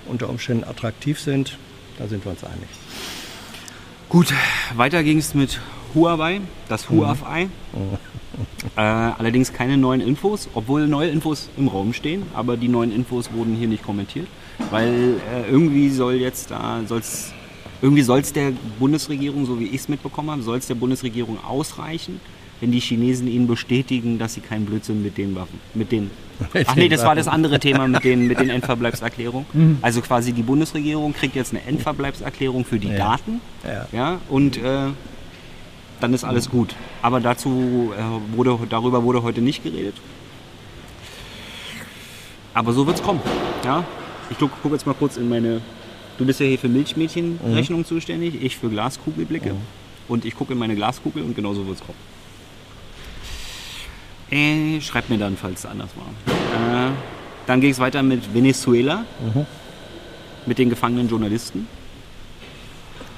unter 0.07 0.31
Umständen 0.31 0.65
attraktiv 0.65 1.21
sind, 1.21 1.59
da 1.99 2.09
sind 2.09 2.25
wir 2.25 2.31
uns 2.33 2.43
einig. 2.45 2.69
Gut, 4.09 4.33
weiter 4.75 5.03
ging 5.03 5.19
es 5.19 5.35
mit 5.35 5.61
Huawei, 5.95 6.41
das 6.71 6.89
Huawei. 6.89 7.49
Äh, 8.77 8.81
allerdings 8.81 9.53
keine 9.53 9.77
neuen 9.77 10.01
Infos, 10.01 10.49
obwohl 10.55 10.87
neue 10.87 11.09
Infos 11.09 11.49
im 11.57 11.69
Raum 11.69 11.93
stehen, 11.93 12.23
aber 12.35 12.57
die 12.57 12.69
neuen 12.69 12.93
Infos 12.93 13.33
wurden 13.33 13.55
hier 13.57 13.69
nicht 13.69 13.83
kommentiert, 13.85 14.27
weil 14.71 15.15
äh, 15.33 15.51
irgendwie 15.51 15.91
soll 15.91 16.15
jetzt 16.15 16.51
da 16.51 16.81
soll's 16.87 17.33
Irgendwie 17.81 18.03
soll 18.03 18.21
es 18.21 18.33
der 18.33 18.53
Bundesregierung, 18.81 19.47
so 19.47 19.61
wie 19.61 19.67
ich 19.67 19.77
es 19.77 19.89
mitbekommen 19.89 20.31
habe, 20.31 20.43
soll 20.43 20.59
es 20.59 20.67
der 20.67 20.75
Bundesregierung 20.75 21.39
ausreichen, 21.45 22.21
wenn 22.61 22.73
die 22.73 22.81
Chinesen 22.81 23.29
ihnen 23.29 23.47
bestätigen, 23.47 24.19
dass 24.19 24.35
sie 24.35 24.41
keinen 24.41 24.67
Blödsinn 24.67 25.01
mit 25.03 25.17
den 25.17 25.37
Waffen, 25.37 25.61
mit 25.75 25.93
den 25.93 26.11
Ach 26.67 26.75
nee, 26.77 26.89
das 26.89 27.05
war 27.05 27.15
das 27.15 27.29
andere 27.29 27.59
Thema 27.61 27.87
mit 27.89 28.03
den, 28.05 28.27
mit 28.27 28.39
den 28.41 28.51
Endverbleibserklärungen. 28.59 29.79
Also 29.83 30.01
quasi 30.01 30.33
die 30.33 30.43
Bundesregierung 30.43 31.13
kriegt 31.13 31.35
jetzt 31.37 31.53
eine 31.53 31.65
Endverbleibserklärung 31.67 32.65
für 32.65 32.79
die 32.79 32.89
Ja. 32.89 32.97
Daten. 32.99 33.41
Ja. 33.65 33.87
Ja, 33.93 34.19
und 34.29 34.57
äh, 34.57 34.89
dann 36.01 36.15
ist 36.15 36.25
alles 36.25 36.51
gut. 36.51 36.75
Aber 37.03 37.21
dazu 37.21 37.93
äh, 37.97 38.37
wurde, 38.37 38.59
darüber 38.69 39.03
wurde 39.03 39.23
heute 39.23 39.41
nicht 39.41 39.63
geredet. 39.63 39.95
Aber 42.55 42.73
so 42.73 42.87
wird 42.87 42.97
es 42.97 43.03
kommen. 43.03 43.21
Ja? 43.65 43.85
Ich 44.31 44.39
gucke 44.39 44.55
guck 44.63 44.73
jetzt 44.73 44.87
mal 44.87 44.95
kurz 44.95 45.17
in 45.17 45.29
meine. 45.29 45.61
Du 46.19 46.27
bist 46.27 46.41
ja 46.41 46.47
hier 46.47 46.59
für 46.59 46.69
Milchmädchenrechnung 46.69 47.85
zuständig, 47.85 48.43
ich 48.43 48.57
für 48.57 48.69
Glaskugelblicke. 48.69 49.55
Und 50.09 50.25
ich 50.25 50.35
gucke 50.35 50.53
in 50.55 50.59
meine 50.59 50.75
Glaskugel 50.75 51.23
und 51.23 51.37
genau 51.37 51.55
so 51.55 51.67
wird 51.67 51.79
es 51.79 51.85
kommen. 51.85 51.99
Äh, 54.31 54.81
schreibt 54.81 55.11
mir 55.11 55.19
dann, 55.19 55.37
falls 55.37 55.61
es 55.61 55.67
anders 55.67 55.91
war. 55.97 56.89
Äh, 56.89 56.91
dann 57.47 57.61
ging 57.61 57.71
es 57.71 57.79
weiter 57.79 58.03
mit 58.03 58.35
Venezuela, 58.35 59.05
mit 60.45 60.59
den 60.59 60.69
gefangenen 60.69 61.09
Journalisten 61.09 61.67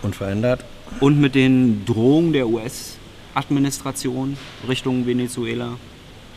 Unverändert. 0.03 0.65
Und 0.99 1.21
mit 1.21 1.35
den 1.35 1.85
Drohungen 1.85 2.33
der 2.33 2.49
US-Administration 2.49 4.37
Richtung 4.69 5.07
Venezuela. 5.07 5.77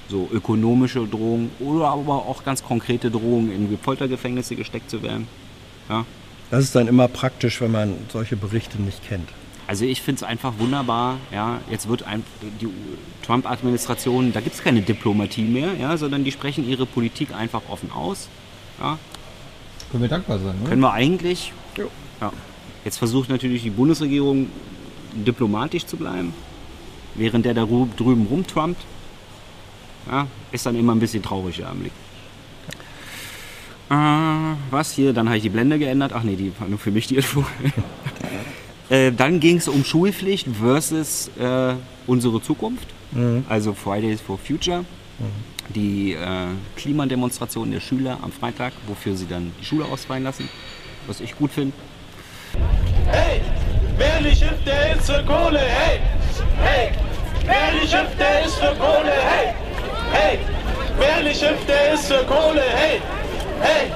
So 0.09 0.29
ökonomische 0.31 1.07
Drohungen 1.07 1.49
oder 1.59 1.87
aber 1.87 2.25
auch 2.27 2.43
ganz 2.43 2.63
konkrete 2.63 3.09
Drohungen, 3.09 3.51
in 3.51 3.77
Foltergefängnisse 3.79 4.55
gesteckt 4.55 4.89
zu 4.89 5.01
werden. 5.01 5.27
Ja. 5.89 6.05
Das 6.51 6.63
ist 6.65 6.75
dann 6.75 6.87
immer 6.87 7.07
praktisch, 7.07 7.61
wenn 7.61 7.71
man 7.71 7.95
solche 8.11 8.35
Berichte 8.35 8.79
nicht 8.81 9.07
kennt. 9.07 9.27
Also 9.65 9.85
ich 9.85 10.01
finde 10.01 10.17
es 10.19 10.23
einfach 10.23 10.53
wunderbar. 10.59 11.17
Ja, 11.31 11.61
jetzt 11.71 11.87
wird 11.87 12.03
ein, 12.03 12.23
die 12.61 12.67
Trump-Administration, 13.25 14.33
da 14.33 14.41
gibt 14.41 14.55
es 14.55 14.63
keine 14.63 14.81
Diplomatie 14.81 15.43
mehr, 15.43 15.73
ja, 15.79 15.97
sondern 15.97 16.23
die 16.23 16.31
sprechen 16.31 16.67
ihre 16.67 16.85
Politik 16.85 17.33
einfach 17.33 17.61
offen 17.69 17.91
aus. 17.91 18.27
Ja, 18.79 18.99
Können 19.89 20.03
wir 20.03 20.09
dankbar 20.09 20.39
sein, 20.39 20.59
ne? 20.61 20.69
können 20.69 20.81
wir 20.81 20.91
eigentlich. 20.91 21.53
Ja. 22.21 22.31
Jetzt 22.85 22.97
versucht 22.97 23.29
natürlich 23.29 23.63
die 23.63 23.69
Bundesregierung 23.69 24.49
diplomatisch 25.13 25.85
zu 25.85 25.97
bleiben, 25.97 26.33
während 27.15 27.45
der 27.45 27.53
da 27.53 27.65
drüben 27.65 28.27
rumtrumpt. 28.27 28.81
Ja, 30.09 30.27
ist 30.51 30.65
dann 30.65 30.75
immer 30.75 30.93
ein 30.93 30.99
bisschen 30.99 31.23
traurig 31.23 31.57
der 31.57 31.69
Anblick. 31.69 31.93
Äh, 33.89 33.95
was 34.71 34.91
hier? 34.91 35.13
Dann 35.13 35.27
habe 35.27 35.37
ich 35.37 35.43
die 35.43 35.49
Blende 35.49 35.79
geändert. 35.79 36.11
Ach 36.13 36.23
nee, 36.23 36.35
die 36.35 36.51
war 36.59 36.67
nur 36.67 36.79
für 36.79 36.91
mich 36.91 37.07
die 37.07 37.15
Info. 37.15 37.45
äh, 38.89 39.11
dann 39.11 39.39
ging 39.39 39.57
es 39.57 39.67
um 39.67 39.85
Schulpflicht 39.85 40.47
versus 40.59 41.29
äh, 41.39 41.75
unsere 42.07 42.41
Zukunft. 42.41 42.87
Also 43.47 43.73
Fridays 43.73 44.19
for 44.19 44.37
Future. 44.37 44.83
Die 45.73 46.13
äh, 46.13 46.47
Klimademonstration 46.75 47.71
der 47.71 47.79
Schüler 47.79 48.17
am 48.21 48.31
Freitag, 48.31 48.73
wofür 48.87 49.15
sie 49.15 49.27
dann 49.27 49.51
die 49.61 49.65
Schule 49.65 49.85
ausfallen 49.85 50.23
lassen. 50.23 50.49
Was 51.07 51.21
ich 51.21 51.35
gut 51.37 51.51
finde. 51.51 51.73
Hey, 52.53 53.41
wer 53.97 54.21
nicht 54.21 54.43
hilft, 54.43 54.65
der 54.67 54.95
ist 54.95 55.09
für 55.09 55.23
Kohle, 55.23 55.59
hey! 55.59 55.99
Hey, 56.61 56.91
wer 57.45 57.71
nicht 57.79 57.93
hilft, 57.93 58.19
der 58.19 58.45
ist 58.45 58.55
für 58.55 58.75
Kohle, 58.75 59.11
hey! 59.11 59.53
Hey, 60.11 60.39
wer 60.99 61.23
nicht 61.23 61.41
hilft, 61.41 61.67
der 61.67 61.93
ist 61.93 62.07
für 62.07 62.23
Kohle, 62.25 62.61
hey! 62.61 63.01
Hey, 63.61 63.91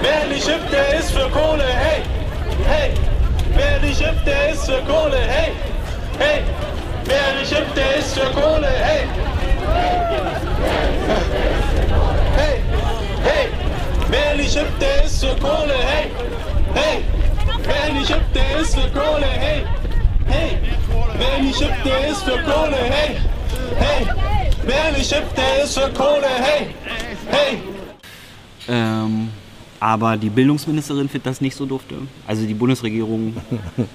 wer 0.00 0.26
nicht 0.26 0.46
hilft, 0.46 0.72
der 0.72 0.98
ist 0.98 1.12
für 1.12 1.28
Kohle, 1.30 1.64
hey! 1.64 2.02
Hey, 2.66 2.90
wer 3.54 3.78
nicht 3.80 3.98
hilft, 3.98 4.26
der 4.26 4.50
ist 4.50 4.64
für 4.66 4.82
Kohle, 4.82 5.18
hey! 5.18 5.52
Hey, 6.18 6.42
wer 7.04 7.34
nicht 7.38 7.54
hilft, 7.54 7.76
der 7.76 7.96
ist 7.96 8.18
für 8.18 8.30
Kohle, 8.32 8.68
hey! 8.68 9.06
Hey, 12.36 12.62
hey, 13.24 13.48
wer 14.08 14.34
nicht 14.36 14.54
hilft, 14.54 14.80
der 14.80 15.04
ist 15.04 15.24
für 15.24 15.36
Kohle, 15.36 15.74
hey! 15.74 16.10
Hey, 16.74 17.04
wer 17.64 17.92
nicht 17.92 18.14
hüpft, 18.14 18.34
der 18.34 18.60
ist 18.60 18.74
für 18.74 18.88
Kohle, 18.90 19.26
hey! 19.26 19.64
Hey! 20.26 20.58
Wer 21.18 21.42
nicht 21.42 21.60
hüpft, 21.60 21.84
der 21.84 22.08
ist 22.08 22.22
für 22.22 22.42
Kohle, 22.42 22.76
hey! 22.76 23.16
Hey! 23.76 24.06
Wer 24.64 24.92
nicht 24.92 25.14
hüpft, 25.14 25.36
der 25.36 25.64
ist 25.64 25.78
für 25.78 25.90
Kohle, 25.92 26.28
hey! 26.28 26.74
Hey! 27.28 27.58
Ähm, 28.68 29.28
aber 29.80 30.16
die 30.16 30.30
Bildungsministerin 30.30 31.08
findet 31.08 31.26
das 31.26 31.40
nicht 31.40 31.56
so 31.56 31.66
dufte. 31.66 31.96
Also 32.26 32.46
die 32.46 32.54
Bundesregierung 32.54 33.36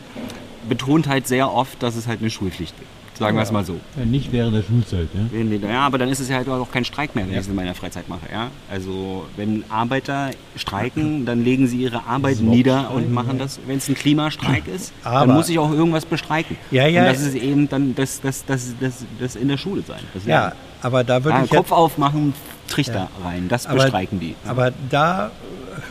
betont 0.70 1.08
halt 1.08 1.28
sehr 1.28 1.52
oft, 1.54 1.82
dass 1.82 1.96
es 1.96 2.08
halt 2.08 2.20
eine 2.20 2.30
Schulpflicht 2.30 2.76
gibt. 2.78 2.97
Sagen 3.18 3.36
wir 3.38 3.44
es 3.44 3.52
mal 3.52 3.66
so. 3.66 3.80
Ja, 3.98 4.06
nicht 4.06 4.32
während 4.32 4.56
der 4.56 4.64
Schulzeit, 4.64 5.08
ne? 5.14 5.60
Ja, 5.72 5.86
aber 5.86 5.98
dann 5.98 6.10
ist 6.10 6.20
es 6.20 6.30
ja 6.30 6.36
halt 6.38 6.48
auch 6.50 6.72
kein 6.72 6.86
Streik 6.86 7.16
mehr, 7.16 7.26
wenn 7.26 7.34
ich 7.34 7.40
es 7.40 7.48
in 7.48 7.56
meiner 7.56 7.74
Freizeit 7.76 8.08
mache. 8.10 8.28
Ja? 8.32 8.50
Also 8.70 9.26
wenn 9.36 9.64
Arbeiter 9.70 10.32
streiken, 10.56 11.26
dann 11.26 11.44
legen 11.44 11.68
sie 11.68 11.78
ihre 11.78 12.06
Arbeit 12.06 12.40
nieder 12.40 12.92
und 12.92 13.12
machen 13.14 13.40
das. 13.40 13.60
Wenn 13.66 13.78
es 13.78 13.88
ein 13.90 13.96
Klimastreik 13.96 14.68
ist, 14.74 14.94
dann 15.04 15.14
Aber- 15.14 15.34
muss 15.34 15.50
ich 15.50 15.58
auch 15.60 15.72
irgendwas 15.72 16.06
bestreiken. 16.06 16.58
Ja, 16.72 16.88
ja. 16.88 17.02
Und 17.02 17.08
das 17.10 17.22
ist 17.22 17.36
eben 17.36 17.68
dann 17.70 17.96
das, 17.96 18.22
das, 18.22 18.46
das, 18.46 18.74
das, 18.80 19.06
das 19.20 19.36
in 19.36 19.48
der 19.48 19.58
Schule 19.58 19.82
sein. 19.88 20.00
Ja, 20.26 20.54
aber 20.82 21.04
da 21.04 21.24
würde 21.24 21.38
Ah, 21.40 21.44
ich 21.44 21.50
Kopf 21.50 21.72
aufmachen, 21.72 22.34
Trichter 22.68 23.10
rein. 23.24 23.48
Das 23.48 23.66
aber, 23.66 23.84
bestreiken 23.84 24.20
die. 24.20 24.36
Aber 24.48 24.72
da 24.90 25.32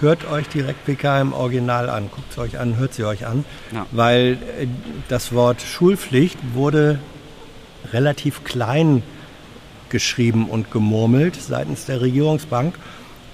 hört 0.00 0.30
euch 0.30 0.48
direkt 0.48 0.84
PK 0.84 1.20
im 1.22 1.32
Original 1.32 1.88
an, 1.88 2.10
guckt 2.14 2.30
es 2.30 2.38
euch 2.38 2.58
an, 2.58 2.76
hört 2.76 2.92
sie 2.94 3.04
euch 3.04 3.26
an, 3.26 3.44
Ja. 3.72 3.86
weil 3.92 4.36
äh, 4.60 4.66
das 5.08 5.32
Wort 5.32 5.62
Schulpflicht 5.62 6.38
wurde 6.54 6.98
relativ 7.92 8.44
klein 8.44 9.02
geschrieben 9.88 10.48
und 10.48 10.70
gemurmelt 10.70 11.36
seitens 11.36 11.86
der 11.86 12.00
Regierungsbank 12.00 12.74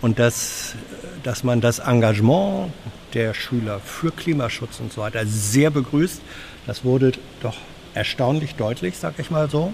und 0.00 0.18
dass, 0.18 0.74
dass 1.22 1.44
man 1.44 1.60
das 1.60 1.78
Engagement 1.78 2.72
der 3.14 3.34
Schüler 3.34 3.80
für 3.80 4.10
Klimaschutz 4.10 4.80
und 4.80 4.92
so 4.92 5.00
weiter 5.00 5.26
sehr 5.26 5.70
begrüßt, 5.70 6.20
das 6.66 6.84
wurde 6.84 7.12
doch 7.42 7.56
erstaunlich 7.94 8.54
deutlich, 8.54 8.98
sag 8.98 9.18
ich 9.18 9.30
mal 9.30 9.50
so. 9.50 9.72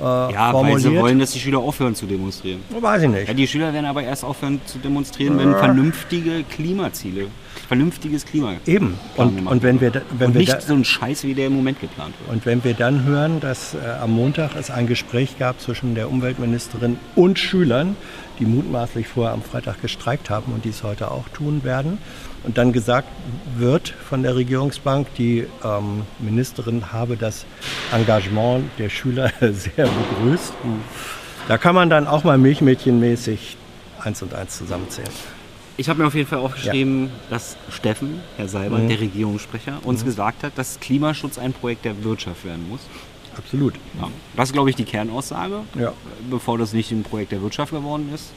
Äh, 0.00 0.04
Ja, 0.04 0.46
weil 0.46 0.52
formuliert. 0.52 0.80
sie 0.80 0.94
wollen, 0.96 1.18
dass 1.18 1.30
die 1.32 1.38
Schüler 1.40 1.58
aufhören 1.58 1.94
zu 1.94 2.06
demonstrieren. 2.06 2.60
Weiß 2.80 3.02
ich 3.02 3.08
nicht. 3.08 3.28
Ja, 3.28 3.34
die 3.34 3.46
Schüler 3.46 3.72
werden 3.72 3.86
aber 3.86 4.02
erst 4.02 4.24
aufhören 4.24 4.60
zu 4.64 4.78
demonstrieren, 4.78 5.38
wenn 5.38 5.54
vernünftige 5.54 6.44
Klimaziele, 6.44 7.26
vernünftiges 7.68 8.24
Klima. 8.24 8.54
Eben. 8.66 8.98
Und, 9.16 9.46
und 9.46 9.62
wenn 9.62 9.80
wir, 9.80 9.92
wenn 10.18 10.28
und 10.28 10.34
wir 10.34 10.40
nicht 10.40 10.62
so 10.62 10.74
ein 10.74 10.84
Scheiß, 10.84 11.24
wie 11.24 11.34
der 11.34 11.46
im 11.46 11.54
Moment 11.54 11.80
geplant 11.80 12.14
wird. 12.20 12.30
und 12.34 12.46
wenn 12.46 12.64
wir 12.64 12.74
dann 12.74 13.04
hören, 13.04 13.40
dass 13.40 13.74
äh, 13.74 13.78
am 14.00 14.12
Montag 14.12 14.56
es 14.58 14.70
ein 14.70 14.86
Gespräch 14.86 15.38
gab 15.38 15.60
zwischen 15.60 15.94
der 15.94 16.10
Umweltministerin 16.10 16.98
und 17.14 17.38
Schülern, 17.38 17.96
die 18.38 18.46
mutmaßlich 18.46 19.08
vorher 19.08 19.32
am 19.32 19.42
Freitag 19.42 19.80
gestreikt 19.82 20.30
haben 20.30 20.52
und 20.52 20.64
dies 20.64 20.82
heute 20.82 21.10
auch 21.10 21.28
tun 21.28 21.64
werden, 21.64 21.98
und 22.44 22.58
dann 22.58 22.72
gesagt 22.72 23.08
wird 23.56 23.88
von 23.88 24.22
der 24.22 24.34
Regierungsbank, 24.34 25.14
die 25.14 25.46
ähm, 25.62 26.02
Ministerin 26.18 26.92
habe 26.92 27.16
das 27.16 27.46
Engagement 27.92 28.68
der 28.78 28.88
Schüler 28.88 29.30
sehr 29.40 29.86
begrüßt. 29.86 30.52
Da 31.48 31.58
kann 31.58 31.74
man 31.74 31.90
dann 31.90 32.06
auch 32.06 32.24
mal 32.24 32.38
milchmädchenmäßig 32.38 33.56
eins 34.00 34.22
und 34.22 34.34
eins 34.34 34.58
zusammenzählen. 34.58 35.08
Ich 35.76 35.88
habe 35.88 36.00
mir 36.00 36.06
auf 36.06 36.14
jeden 36.14 36.28
Fall 36.28 36.40
aufgeschrieben, 36.40 37.10
dass 37.30 37.56
Steffen, 37.70 38.20
Herr 38.36 38.48
Seibert, 38.48 38.90
der 38.90 39.00
Regierungssprecher, 39.00 39.78
uns 39.84 40.04
gesagt 40.04 40.42
hat, 40.42 40.52
dass 40.56 40.80
Klimaschutz 40.80 41.38
ein 41.38 41.52
Projekt 41.52 41.84
der 41.84 42.04
Wirtschaft 42.04 42.44
werden 42.44 42.68
muss. 42.68 42.80
Absolut. 43.36 43.74
Ja. 44.00 44.08
Das 44.36 44.48
ist, 44.48 44.52
glaube 44.52 44.70
ich, 44.70 44.76
die 44.76 44.84
Kernaussage, 44.84 45.60
Ja. 45.78 45.92
bevor 46.30 46.58
das 46.58 46.72
nicht 46.72 46.90
ein 46.90 47.02
Projekt 47.02 47.32
der 47.32 47.42
Wirtschaft 47.42 47.72
geworden 47.72 48.08
ist. 48.14 48.30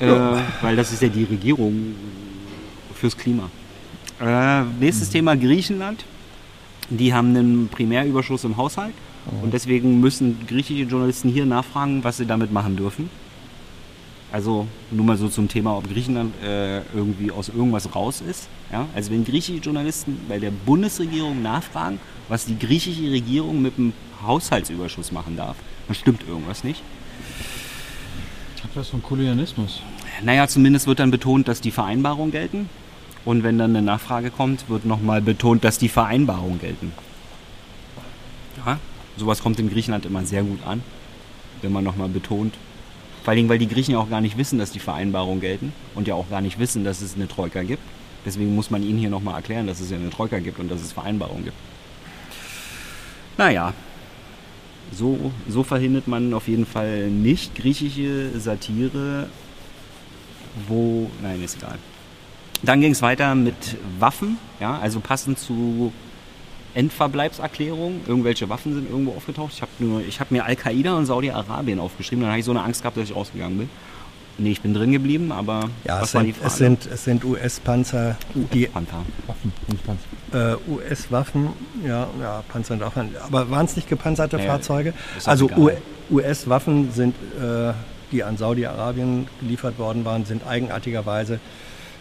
Äh, 0.00 0.08
weil 0.60 0.76
das 0.76 0.92
ist 0.92 1.02
ja 1.02 1.08
die 1.08 1.24
Regierung 1.24 1.94
fürs 2.94 3.16
Klima. 3.16 3.48
Äh, 4.20 4.62
nächstes 4.80 5.10
Thema 5.10 5.36
Griechenland. 5.36 6.04
Die 6.90 7.14
haben 7.14 7.28
einen 7.28 7.68
Primärüberschuss 7.68 8.44
im 8.44 8.56
Haushalt 8.56 8.92
und 9.42 9.52
deswegen 9.54 10.00
müssen 10.00 10.44
griechische 10.46 10.82
Journalisten 10.82 11.28
hier 11.30 11.46
nachfragen, 11.46 12.02
was 12.04 12.16
sie 12.16 12.26
damit 12.26 12.52
machen 12.52 12.76
dürfen. 12.76 13.08
Also 14.32 14.66
nur 14.90 15.04
mal 15.04 15.18
so 15.18 15.28
zum 15.28 15.46
Thema, 15.48 15.76
ob 15.76 15.88
Griechenland 15.90 16.34
äh, 16.42 16.78
irgendwie 16.94 17.30
aus 17.30 17.50
irgendwas 17.50 17.94
raus 17.94 18.22
ist. 18.26 18.48
Ja? 18.72 18.86
Also 18.94 19.10
wenn 19.10 19.24
griechische 19.24 19.58
Journalisten 19.58 20.18
bei 20.26 20.38
der 20.38 20.50
Bundesregierung 20.50 21.42
nachfragen, 21.42 22.00
was 22.30 22.46
die 22.46 22.58
griechische 22.58 23.10
Regierung 23.10 23.60
mit 23.60 23.76
dem 23.76 23.92
Haushaltsüberschuss 24.26 25.12
machen 25.12 25.36
darf, 25.36 25.56
dann 25.86 25.94
stimmt 25.94 26.26
irgendwas 26.26 26.64
nicht. 26.64 26.82
Ich 28.56 28.64
hab 28.64 28.74
was 28.74 28.88
von 28.88 29.02
Kolonialismus. 29.02 29.82
Naja, 30.22 30.48
zumindest 30.48 30.86
wird 30.86 31.00
dann 31.00 31.10
betont, 31.10 31.46
dass 31.46 31.60
die 31.60 31.70
Vereinbarungen 31.70 32.32
gelten. 32.32 32.70
Und 33.26 33.42
wenn 33.42 33.58
dann 33.58 33.76
eine 33.76 33.82
Nachfrage 33.84 34.30
kommt, 34.30 34.68
wird 34.70 34.86
nochmal 34.86 35.20
betont, 35.20 35.62
dass 35.62 35.76
die 35.76 35.90
Vereinbarungen 35.90 36.58
gelten. 36.58 36.92
Ja, 38.64 38.78
sowas 39.18 39.42
kommt 39.42 39.58
in 39.60 39.68
Griechenland 39.68 40.06
immer 40.06 40.24
sehr 40.24 40.42
gut 40.42 40.60
an, 40.64 40.82
wenn 41.60 41.72
man 41.72 41.84
nochmal 41.84 42.08
betont. 42.08 42.54
Vor 43.24 43.34
Dingen, 43.34 43.48
weil 43.48 43.58
die 43.58 43.68
Griechen 43.68 43.92
ja 43.92 43.98
auch 43.98 44.10
gar 44.10 44.20
nicht 44.20 44.36
wissen, 44.36 44.58
dass 44.58 44.72
die 44.72 44.80
Vereinbarungen 44.80 45.40
gelten 45.40 45.72
und 45.94 46.08
ja 46.08 46.14
auch 46.14 46.28
gar 46.28 46.40
nicht 46.40 46.58
wissen, 46.58 46.84
dass 46.84 47.00
es 47.00 47.14
eine 47.14 47.28
Troika 47.28 47.62
gibt. 47.62 47.82
Deswegen 48.24 48.54
muss 48.54 48.70
man 48.70 48.82
Ihnen 48.82 48.98
hier 48.98 49.10
nochmal 49.10 49.36
erklären, 49.36 49.66
dass 49.66 49.80
es 49.80 49.90
ja 49.90 49.96
eine 49.96 50.10
Troika 50.10 50.38
gibt 50.38 50.58
und 50.58 50.70
dass 50.70 50.80
es 50.80 50.92
Vereinbarungen 50.92 51.44
gibt. 51.44 51.56
Naja, 53.38 53.72
so, 54.92 55.32
so 55.48 55.62
verhindert 55.62 56.06
man 56.06 56.34
auf 56.34 56.48
jeden 56.48 56.66
Fall 56.66 57.08
nicht 57.08 57.54
griechische 57.54 58.38
Satire, 58.38 59.28
wo. 60.68 61.10
Nein, 61.22 61.42
ist 61.42 61.56
egal. 61.56 61.78
Dann 62.62 62.80
ging 62.80 62.92
es 62.92 63.02
weiter 63.02 63.34
mit 63.34 63.76
Waffen, 63.98 64.38
ja, 64.60 64.78
also 64.78 65.00
passend 65.00 65.38
zu 65.38 65.92
Endverbleibserklärung. 66.74 68.00
Irgendwelche 68.06 68.48
Waffen 68.48 68.74
sind 68.74 68.90
irgendwo 68.90 69.12
aufgetaucht. 69.12 69.52
Ich 69.54 69.62
habe 69.62 69.70
hab 70.20 70.30
mir 70.30 70.44
Al-Qaida 70.44 70.96
und 70.96 71.06
Saudi-Arabien 71.06 71.78
aufgeschrieben. 71.80 72.22
Dann 72.22 72.30
habe 72.30 72.40
ich 72.40 72.44
so 72.44 72.52
eine 72.52 72.62
Angst 72.62 72.82
gehabt, 72.82 72.96
dass 72.96 73.08
ich 73.10 73.14
rausgegangen 73.16 73.58
bin. 73.58 73.70
Nee, 74.38 74.52
ich 74.52 74.62
bin 74.62 74.72
drin 74.72 74.92
geblieben, 74.92 75.30
aber 75.30 75.68
Ja, 75.84 76.00
was 76.00 76.08
es 76.08 76.14
war 76.14 76.22
die 76.22 76.32
sind, 76.32 76.36
Frage? 76.38 76.46
es 76.48 76.56
sind, 76.56 76.86
es 76.90 77.04
sind 77.04 77.24
US-Panzer, 77.24 78.16
die 78.34 78.66
Panther. 78.66 79.04
Waffen, 79.26 79.52
nicht 79.70 79.84
Panzer. 79.84 80.54
äh, 80.54 80.70
US-Waffen, 80.70 81.48
ja, 81.86 82.08
ja, 82.18 82.42
Panzer 82.48 82.74
und 82.74 82.80
Waffen, 82.80 83.14
aber 83.26 83.50
waren 83.50 83.66
es 83.66 83.76
nicht 83.76 83.90
gepanzerte 83.90 84.38
Nee, 84.38 84.46
Fahrzeuge? 84.46 84.94
Also 85.26 85.50
US-Waffen 86.10 86.92
sind, 86.92 87.14
äh, 87.40 87.72
die 88.10 88.24
an 88.24 88.38
Saudi-Arabien 88.38 89.26
geliefert 89.40 89.78
worden 89.78 90.04
waren, 90.06 90.24
sind 90.24 90.46
eigenartigerweise 90.46 91.38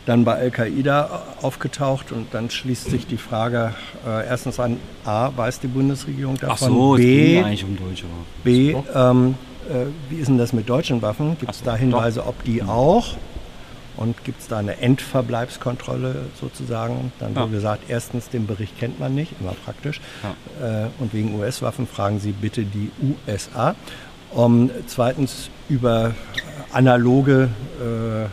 dann 0.05 0.25
bei 0.25 0.35
Al-Qaida 0.35 1.23
aufgetaucht 1.41 2.11
und 2.11 2.33
dann 2.33 2.49
schließt 2.49 2.89
sich 2.89 3.05
die 3.05 3.17
Frage 3.17 3.73
äh, 4.05 4.25
erstens 4.27 4.59
an, 4.59 4.77
A, 5.05 5.31
weiß 5.35 5.59
die 5.59 5.67
Bundesregierung 5.67 6.35
Ach 6.37 6.49
davon, 6.49 6.69
so, 6.69 6.95
es 6.95 7.01
B, 7.01 7.33
ging 7.35 7.43
eigentlich 7.45 7.63
um 7.63 7.77
Deutsche. 7.77 8.05
B 8.43 8.75
ähm, 8.95 9.35
äh, 9.69 9.85
wie 10.09 10.17
ist 10.17 10.27
denn 10.27 10.37
das 10.37 10.53
mit 10.53 10.67
deutschen 10.67 11.01
Waffen? 11.01 11.37
Gibt 11.39 11.49
Ach 11.49 11.53
es 11.53 11.59
so, 11.59 11.65
da 11.65 11.75
Hinweise, 11.75 12.25
ob 12.25 12.43
die 12.43 12.63
auch? 12.63 13.15
Und 13.97 14.23
gibt 14.23 14.41
es 14.41 14.47
da 14.47 14.57
eine 14.57 14.79
Endverbleibskontrolle 14.81 16.15
sozusagen? 16.39 17.11
Dann 17.19 17.35
Ja. 17.35 17.41
wurde 17.41 17.51
gesagt, 17.51 17.83
erstens, 17.87 18.29
den 18.29 18.47
Bericht 18.47 18.79
kennt 18.79 18.99
man 18.99 19.13
nicht, 19.13 19.33
immer 19.39 19.53
praktisch. 19.65 20.01
Äh, 20.61 20.87
und 20.99 21.13
wegen 21.13 21.37
US-Waffen 21.39 21.87
fragen 21.87 22.19
Sie 22.19 22.31
bitte 22.31 22.63
die 22.63 22.89
USA. 23.27 23.75
Um, 24.33 24.71
zweitens, 24.87 25.49
über 25.67 26.15
analoge 26.71 27.49
äh, 27.81 28.27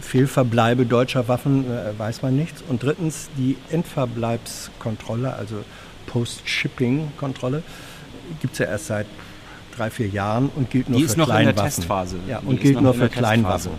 Fehlverbleibe 0.00 0.86
deutscher 0.86 1.28
Waffen 1.28 1.64
äh, 1.70 1.98
weiß 1.98 2.22
man 2.22 2.36
nichts. 2.36 2.62
Und 2.68 2.82
drittens, 2.82 3.28
die 3.36 3.56
Endverbleibskontrolle, 3.70 5.32
also 5.34 5.56
Post-Shipping-Kontrolle, 6.06 7.62
gibt 8.40 8.54
es 8.54 8.58
ja 8.58 8.66
erst 8.66 8.86
seit 8.86 9.06
drei, 9.76 9.90
vier 9.90 10.08
Jahren 10.08 10.50
und 10.54 10.70
gilt 10.70 10.88
nur 10.88 10.98
Die 10.98 11.04
für 11.04 11.10
ist 11.10 11.16
noch 11.16 11.28
in 11.28 11.34
der 11.34 11.42
Kleinwaffen. 11.52 11.64
Testphase. 11.70 12.16
Ja, 12.28 12.40
Die 12.40 12.46
und 12.46 12.60
gilt 12.60 12.80
nur 12.80 12.94
für. 12.94 13.08
Kleinwaffen. 13.08 13.72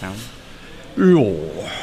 Ja. 0.00 0.12
Jo. 1.04 1.34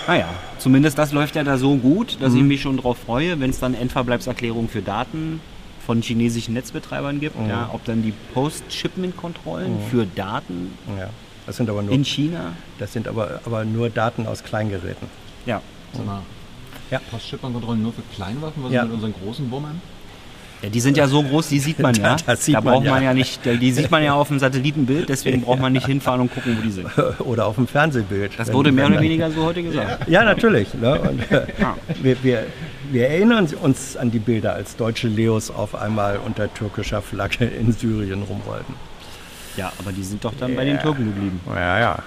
Naja, 0.07 0.27
zumindest 0.59 0.97
das 0.97 1.11
läuft 1.13 1.35
ja 1.35 1.43
da 1.43 1.57
so 1.57 1.75
gut, 1.77 2.17
dass 2.21 2.33
Mhm. 2.33 2.37
ich 2.39 2.43
mich 2.43 2.61
schon 2.61 2.77
darauf 2.77 2.97
freue, 2.99 3.39
wenn 3.39 3.49
es 3.49 3.59
dann 3.59 3.73
Endverbleibserklärungen 3.73 4.69
für 4.69 4.81
Daten 4.81 5.41
von 5.85 6.01
chinesischen 6.01 6.53
Netzbetreibern 6.53 7.19
gibt, 7.19 7.39
Mhm. 7.39 7.49
ja, 7.49 7.69
ob 7.73 7.83
dann 7.85 8.03
die 8.03 8.13
Post-Shipment-Kontrollen 8.33 9.77
für 9.89 10.05
Daten 10.05 10.73
Ja. 10.97 11.09
Das 11.49 11.57
sind 11.57 11.67
aber 11.67 11.81
nur, 11.81 11.91
in 11.91 12.05
China. 12.05 12.53
das 12.77 12.93
sind 12.93 13.07
aber, 13.07 13.39
aber 13.43 13.65
nur 13.65 13.89
Daten 13.89 14.27
aus 14.27 14.43
Kleingeräten. 14.43 15.07
Ja. 15.47 15.63
Sag 15.93 16.05
mal, 16.05 16.21
Ja. 16.91 16.99
Postschipperkontrollen 17.09 17.81
nur 17.81 17.91
für 17.91 18.03
Kleinwaffen? 18.15 18.63
Was 18.65 18.71
Ja. 18.71 18.81
ist 18.83 18.85
mit 18.89 18.93
unseren 18.97 19.13
großen 19.23 19.49
Wummern? 19.49 19.81
ja, 20.61 20.69
die 20.69 20.79
sind 20.79 20.95
ja 20.95 21.07
so 21.07 21.23
groß, 21.23 21.47
die 21.47 21.57
sieht 21.57 21.79
man 21.79 21.95
ja. 21.95 22.17
Da- 22.23 22.35
sieht 22.35 22.53
da 22.53 22.61
man 22.61 22.73
braucht 22.75 22.85
man 22.85 23.01
ja. 23.01 23.09
ja 23.09 23.13
nicht, 23.15 23.39
die 23.43 23.71
sieht 23.71 23.89
man 23.89 24.03
ja 24.03 24.13
auf 24.13 24.27
dem 24.27 24.37
Satellitenbild, 24.37 25.09
deswegen 25.09 25.41
braucht 25.45 25.59
man 25.59 25.73
nicht 25.73 25.87
hinfahren 25.87 26.21
und 26.21 26.31
gucken, 26.31 26.55
wo 26.55 26.61
die 26.61 26.69
sind. 26.69 26.87
Oder 27.21 27.47
auf 27.47 27.55
dem 27.55 27.65
Fernsehbild. 27.65 28.33
Das 28.37 28.53
wurde 28.53 28.71
mehr 28.71 28.85
oder 28.85 29.01
weniger 29.01 29.31
so 29.31 29.43
heute 29.45 29.63
gesagt. 29.63 30.07
Ja, 30.07 30.23
natürlich. 30.23 30.71
Ne? 30.75 30.99
Und, 31.01 31.31
äh, 31.31 31.47
wir, 32.03 32.23
wir, 32.23 32.45
wir 32.91 33.07
erinnern 33.09 33.47
uns 33.61 33.97
an 33.97 34.11
die 34.11 34.19
Bilder, 34.19 34.53
als 34.53 34.75
deutsche 34.75 35.07
Leos 35.07 35.49
auf 35.49 35.73
einmal 35.73 36.19
unter 36.23 36.53
türkischer 36.53 37.01
Flagge 37.01 37.45
in 37.45 37.71
Syrien 37.71 38.21
rumwollten. 38.21 38.75
Ja, 39.59 39.73
aber 39.77 39.91
die 39.91 40.03
sind 40.03 40.23
doch 40.23 40.33
dann 40.39 40.55
bei 40.55 40.63
den 40.63 40.79
Türken 40.79 41.03
geblieben. 41.05 41.41
Ja, 41.47 41.79
ja. 41.79 41.99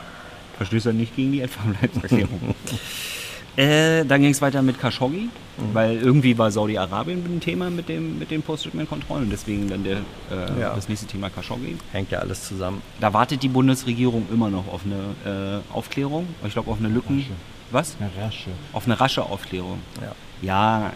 Verstößt 0.57 0.87
er 0.87 0.95
nicht 0.95 1.15
gegen 1.15 1.33
die 1.33 1.43
Endverbleibserklärung. 1.43 2.55
äh, 3.57 4.07
dann 4.07 4.23
ging 4.23 4.31
es 4.31 4.41
weiter 4.41 4.63
mit 4.63 4.81
Khashoggi, 4.81 5.29
weil 5.75 5.97
irgendwie 5.99 6.39
war 6.39 6.51
Saudi-Arabien 6.51 7.19
ein 7.27 7.41
Thema 7.41 7.69
mit, 7.69 7.91
dem, 7.91 8.19
mit 8.19 8.31
den 8.31 8.41
Post-Shipment-Kontrollen. 8.43 9.29
Deswegen 9.31 9.69
dann 9.69 9.85
der, 9.85 9.99
äh, 10.31 10.61
Ja. 10.61 10.75
das 10.75 10.89
nächste 10.89 11.07
Thema 11.07 11.29
Khashoggi. 11.29 11.77
Hängt 11.93 12.11
ja 12.11 12.21
alles 12.21 12.49
zusammen. 12.49 12.81
Da 13.01 13.13
wartet 13.13 13.43
die 13.43 13.49
Bundesregierung 13.49 14.27
immer 14.33 14.49
noch 14.49 14.67
auf 14.73 14.81
eine 14.87 15.61
äh, 15.71 15.75
Aufklärung. 15.75 16.29
Ich 16.47 16.55
glaube 16.55 16.71
auf 16.71 16.79
eine 16.79 16.89
Lücken. 16.89 17.19
Rasche. 17.19 17.33
Was? 17.71 17.97
Eine 18.01 18.11
Rasche. 18.25 18.51
Auf 18.73 18.87
eine 18.87 18.99
rasche 18.99 19.23
Aufklärung. 19.25 19.79
Ja. 20.01 20.15
Ja, 20.41 20.93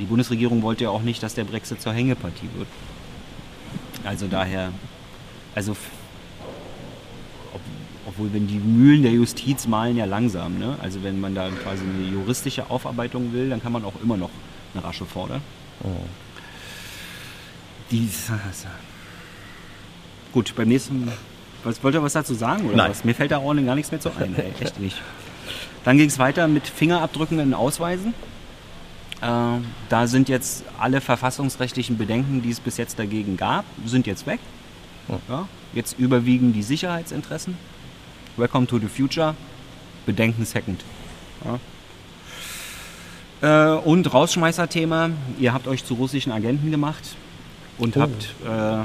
die 0.00 0.04
Bundesregierung 0.04 0.62
wollte 0.62 0.82
ja 0.84 0.90
auch 0.90 1.02
nicht, 1.02 1.22
dass 1.22 1.34
der 1.34 1.44
Brexit 1.44 1.80
zur 1.80 1.92
Hängepartie 1.92 2.48
wird. 2.56 2.66
Also 4.04 4.26
daher, 4.26 4.72
also 5.54 5.72
ob, 7.52 7.60
obwohl 8.06 8.32
wenn 8.32 8.46
die 8.46 8.58
Mühlen 8.58 9.02
der 9.02 9.12
Justiz 9.12 9.66
malen 9.66 9.96
ja 9.96 10.04
langsam, 10.04 10.58
ne? 10.58 10.76
Also 10.82 11.02
wenn 11.02 11.20
man 11.20 11.34
da 11.34 11.48
quasi 11.50 11.82
eine 11.82 12.08
juristische 12.08 12.70
Aufarbeitung 12.70 13.32
will, 13.32 13.50
dann 13.50 13.62
kann 13.62 13.72
man 13.72 13.84
auch 13.84 13.94
immer 14.02 14.16
noch 14.16 14.30
eine 14.74 14.84
rasche 14.84 15.04
fordern. 15.04 15.42
Die, 17.90 18.08
gut, 20.32 20.54
beim 20.56 20.68
nächsten, 20.68 21.12
was 21.64 21.82
wollt 21.84 21.94
ihr 21.94 22.02
was 22.02 22.14
dazu 22.14 22.34
sagen 22.34 22.66
oder 22.66 22.76
Nein. 22.76 22.90
was? 22.90 23.04
Mir 23.04 23.14
fällt 23.14 23.30
da 23.32 23.38
auch 23.38 23.54
gar 23.54 23.74
nichts 23.74 23.90
mehr 23.90 24.00
zu 24.00 24.10
ein, 24.16 24.34
ey, 24.36 24.52
echt 24.60 24.80
nicht. 24.80 25.00
Dann 25.84 25.98
ging 25.98 26.08
es 26.08 26.18
weiter 26.18 26.48
mit 26.48 26.66
Fingerabdrücken 26.66 27.38
in 27.40 27.54
Ausweisen. 27.54 28.14
Äh, 29.20 29.26
da 29.88 30.06
sind 30.06 30.28
jetzt 30.28 30.64
alle 30.78 31.00
verfassungsrechtlichen 31.00 31.98
Bedenken, 31.98 32.42
die 32.42 32.50
es 32.50 32.60
bis 32.60 32.76
jetzt 32.76 32.98
dagegen 32.98 33.36
gab, 33.36 33.64
sind 33.84 34.06
jetzt 34.06 34.26
weg. 34.26 34.40
Ja, 35.28 35.48
jetzt 35.72 35.98
überwiegen 35.98 36.52
die 36.52 36.62
Sicherheitsinteressen. 36.62 37.56
Welcome 38.36 38.66
to 38.66 38.78
the 38.78 38.86
future. 38.88 39.34
Bedenken 40.06 40.44
second. 40.44 40.82
Ja. 41.44 41.58
Äh, 43.42 43.78
und 43.80 44.12
Rausschmeißer-Thema. 44.12 45.10
Ihr 45.38 45.52
habt 45.52 45.66
euch 45.68 45.84
zu 45.84 45.94
russischen 45.94 46.32
Agenten 46.32 46.70
gemacht 46.70 47.16
und 47.78 47.96
habt 47.96 48.34
äh, 48.46 48.84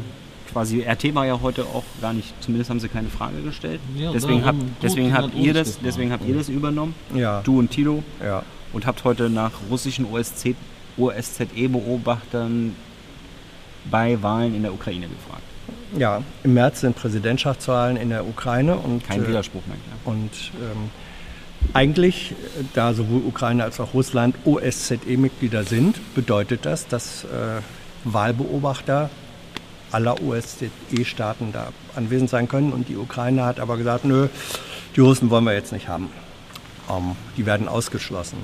quasi, 0.51 0.81
RT 0.81 1.13
war 1.15 1.25
ja 1.25 1.39
heute 1.41 1.63
auch 1.65 1.83
gar 2.01 2.13
nicht, 2.13 2.33
zumindest 2.41 2.69
haben 2.69 2.79
sie 2.79 2.87
keine 2.89 3.09
Frage 3.09 3.41
gestellt. 3.41 3.79
Ja, 3.95 4.11
deswegen, 4.11 4.43
habt, 4.45 4.59
deswegen, 4.81 5.13
habt 5.13 5.35
ihr 5.35 5.53
das, 5.53 5.79
deswegen 5.79 6.11
habt 6.11 6.25
ihr 6.27 6.35
das 6.35 6.49
übernommen. 6.49 6.95
Ja. 7.13 7.41
Du 7.41 7.59
und 7.59 7.69
Tilo 7.69 8.03
Ja. 8.23 8.43
und 8.73 8.85
habt 8.85 9.03
heute 9.03 9.29
nach 9.29 9.51
russischen 9.69 10.05
OSZE-Beobachtern 10.97 12.75
bei 13.89 14.21
Wahlen 14.21 14.55
in 14.55 14.63
der 14.63 14.73
Ukraine 14.73 15.07
gefragt. 15.07 15.43
Ja, 15.95 16.21
im 16.43 16.53
März 16.53 16.81
sind 16.81 16.95
Präsidentschaftswahlen 16.95 17.97
in 17.97 18.09
der 18.09 18.25
Ukraine 18.27 18.75
und, 18.75 19.03
Kein 19.05 19.23
äh, 19.23 19.27
Widerspruch 19.27 19.65
mehr. 19.67 19.77
Ja. 19.77 20.11
und 20.11 20.31
ähm, 20.61 20.89
eigentlich, 21.73 22.35
da 22.73 22.93
sowohl 22.93 23.21
Ukraine 23.25 23.63
als 23.63 23.79
auch 23.79 23.93
Russland 23.93 24.35
OSZE-Mitglieder 24.45 25.63
sind, 25.63 25.97
bedeutet 26.15 26.65
das, 26.65 26.87
dass 26.87 27.23
äh, 27.25 27.61
Wahlbeobachter 28.03 29.09
aller 29.91 30.21
OSZE-Staaten 30.21 31.51
da 31.53 31.69
anwesend 31.95 32.29
sein 32.29 32.47
können. 32.47 32.71
Und 32.71 32.89
die 32.89 32.95
Ukraine 32.95 33.45
hat 33.45 33.59
aber 33.59 33.77
gesagt, 33.77 34.05
nö, 34.05 34.27
die 34.95 35.01
Russen 35.01 35.29
wollen 35.29 35.45
wir 35.45 35.53
jetzt 35.53 35.71
nicht 35.71 35.87
haben. 35.87 36.09
Ähm, 36.89 37.15
die 37.35 37.45
werden 37.45 37.67
ausgeschlossen. 37.67 38.37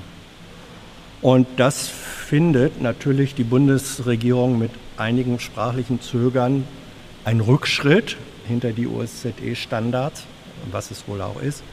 Und 1.22 1.48
das 1.58 1.88
findet 1.88 2.82
natürlich 2.82 3.34
die 3.34 3.46
Bundesregierung 3.46 4.60
mit 4.60 4.72
einigem 4.98 5.40
sprachlichen 5.40 6.02
Zögern 6.02 6.66
ein 7.26 7.40
Rückschritt 7.40 8.18
hinter 8.48 8.72
die 8.72 8.88
OSZE-Standards, 8.88 10.24
was 10.72 10.92
es 10.92 11.08
wohl 11.08 11.22
auch 11.22 11.42
ist. 11.42 11.64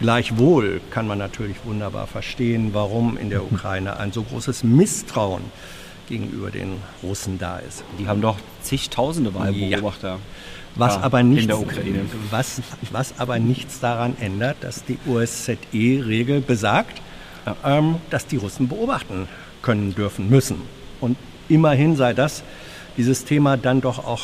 Gleichwohl 0.00 0.80
kann 0.90 1.06
man 1.06 1.18
natürlich 1.18 1.56
wunderbar 1.64 2.06
verstehen, 2.06 2.70
warum 2.72 3.16
in 3.16 3.30
der 3.30 3.44
Ukraine 3.44 3.96
ein 3.98 4.12
so 4.12 4.22
großes 4.22 4.64
Misstrauen 4.64 5.42
gegenüber 6.08 6.50
den 6.50 6.76
Russen 7.02 7.38
da 7.38 7.58
ist. 7.58 7.84
Die 7.98 8.08
haben 8.08 8.20
doch 8.20 8.36
zigtausende 8.62 9.34
Wahlbeobachter. 9.34 10.18
Was, 10.76 10.96
Ja, 10.96 11.02
aber 11.02 11.20
in 11.20 11.30
nichts, 11.30 11.46
der 11.46 11.60
Ukraine. 11.60 12.00
Was, 12.30 12.60
was 12.90 13.18
aber 13.18 13.38
nichts 13.38 13.78
daran 13.78 14.16
ändert, 14.20 14.56
dass 14.60 14.84
die 14.84 14.98
OSZE-Regel 15.06 16.40
besagt, 16.40 17.00
ähm, 17.64 17.96
dass 18.10 18.26
die 18.26 18.36
Russen 18.36 18.68
beobachten 18.68 19.28
können, 19.62 19.94
dürfen, 19.94 20.28
müssen. 20.28 20.62
Und 21.00 21.16
immerhin 21.48 21.96
sei 21.96 22.12
das, 22.12 22.42
dieses 22.96 23.24
Thema 23.24 23.56
dann 23.56 23.80
doch 23.80 24.04
auch 24.04 24.22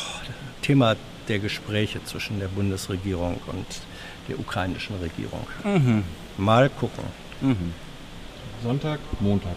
Thema 0.61 0.95
der 1.27 1.39
Gespräche 1.39 2.03
zwischen 2.03 2.39
der 2.39 2.47
Bundesregierung 2.47 3.39
und 3.47 3.65
der 4.27 4.39
ukrainischen 4.39 4.95
Regierung. 4.97 5.45
Mhm. 5.63 6.03
Mal 6.37 6.69
gucken. 6.69 7.03
Sonntag, 8.63 8.99
Montag. 9.19 9.55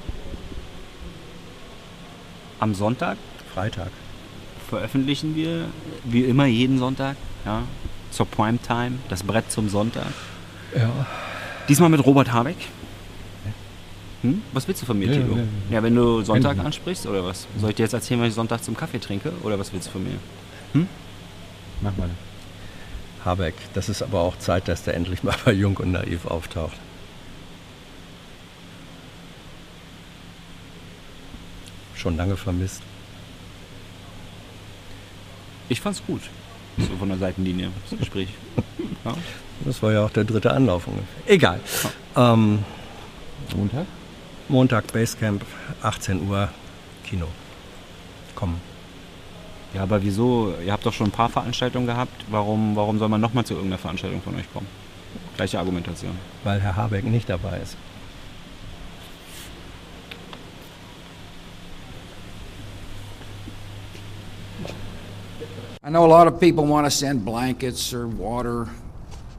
Am 2.61 2.75
Sonntag 2.75 3.17
Freitag. 3.55 3.91
veröffentlichen 4.69 5.37
wir, 5.37 5.67
wie 6.05 6.23
immer 6.25 6.47
jeden 6.47 6.79
Sonntag, 6.79 7.17
ja, 7.45 7.63
zur 8.11 8.27
Primetime, 8.27 8.99
das 9.09 9.23
Brett 9.23 9.51
zum 9.53 9.69
Sonntag. 9.69 10.07
Ja. 10.77 11.07
Diesmal 11.69 11.91
mit 11.91 12.05
Robert 12.05 12.33
Habeck. 12.33 12.57
Hm? 14.23 14.41
Was 14.53 14.67
willst 14.67 14.81
du 14.83 14.87
von 14.87 14.99
mir, 14.99 15.09
Ja, 15.09 15.13
Tilo? 15.21 15.37
ja, 15.37 15.43
Ja, 15.71 15.83
wenn 15.83 15.95
du 15.95 16.23
Sonntag 16.23 16.59
ansprichst 16.59 17.07
oder 17.07 17.23
was? 17.25 17.47
Soll 17.61 17.71
ich 17.71 17.77
dir 17.77 17.83
jetzt 17.83 17.93
erzählen, 17.93 18.21
was 18.21 18.29
ich 18.29 18.35
Sonntag 18.35 18.65
zum 18.65 18.75
Kaffee 18.77 18.99
trinke? 18.99 19.33
Oder 19.43 19.59
was 19.59 19.73
willst 19.73 19.89
du 19.89 19.93
von 19.93 20.03
mir? 20.05 20.15
Mach 20.75 21.97
mal. 21.97 22.11
Habeck, 23.25 23.55
das 23.75 23.89
ist 23.89 24.03
aber 24.03 24.21
auch 24.21 24.39
Zeit, 24.39 24.69
dass 24.69 24.83
der 24.83 24.95
endlich 24.95 25.23
mal 25.23 25.37
bei 25.45 25.53
Jung 25.53 25.77
und 25.77 25.93
Naiv 25.93 26.27
auftaucht. 26.27 26.77
Schon 31.95 32.17
lange 32.17 32.37
vermisst. 32.37 32.83
Ich 35.69 35.81
fand's 35.81 36.03
gut. 36.07 36.23
So 36.77 36.97
von 36.99 37.09
der 37.09 37.19
Seitenlinie, 37.19 37.71
das 37.91 37.99
Gespräch. 37.99 38.29
Ja. 39.05 39.15
Das 39.67 39.83
war 39.83 39.93
ja 39.93 40.03
auch 40.03 40.11
der 40.11 40.25
dritte 40.25 40.51
Anlauf 40.51 40.87
ungefähr. 40.87 41.07
Egal. 41.27 41.61
Ähm, 42.17 42.65
Montag? 43.55 43.87
Montag 44.49 44.93
Basecamp, 44.93 45.45
18 45.83 46.27
Uhr, 46.27 46.49
Kino. 47.07 47.29
Komm. 48.35 48.59
Ja, 49.75 49.83
aber 49.83 50.03
wieso? 50.03 50.55
Ihr 50.65 50.73
habt 50.73 50.87
doch 50.87 50.93
schon 50.93 51.09
ein 51.09 51.13
paar 51.13 51.29
Veranstaltungen 51.29 51.87
gehabt. 51.87 52.25
Warum, 52.31 52.77
warum 52.77 52.99
soll 52.99 53.09
man 53.09 53.21
nochmal 53.21 53.45
zu 53.45 53.55
irgendeiner 53.55 53.79
Veranstaltung 53.79 54.23
von 54.23 54.37
euch 54.37 54.51
kommen? 54.53 54.67
Gleiche 55.37 55.59
Argumentation. 55.59 56.13
weil 56.45 56.61
Herr 56.61 56.77
Habeck 56.77 57.05
nicht 57.05 57.29
dabei 57.29 57.59
ist. 57.59 57.77
I 65.83 65.91
know 65.91 66.05
a 66.05 66.09
lot 66.09 66.27
of 66.27 66.41
people 66.41 66.65
want 66.65 66.87
to 66.87 66.91
send 66.91 67.25
blankets 67.25 67.93
or 67.93 68.07
water. 68.07 68.69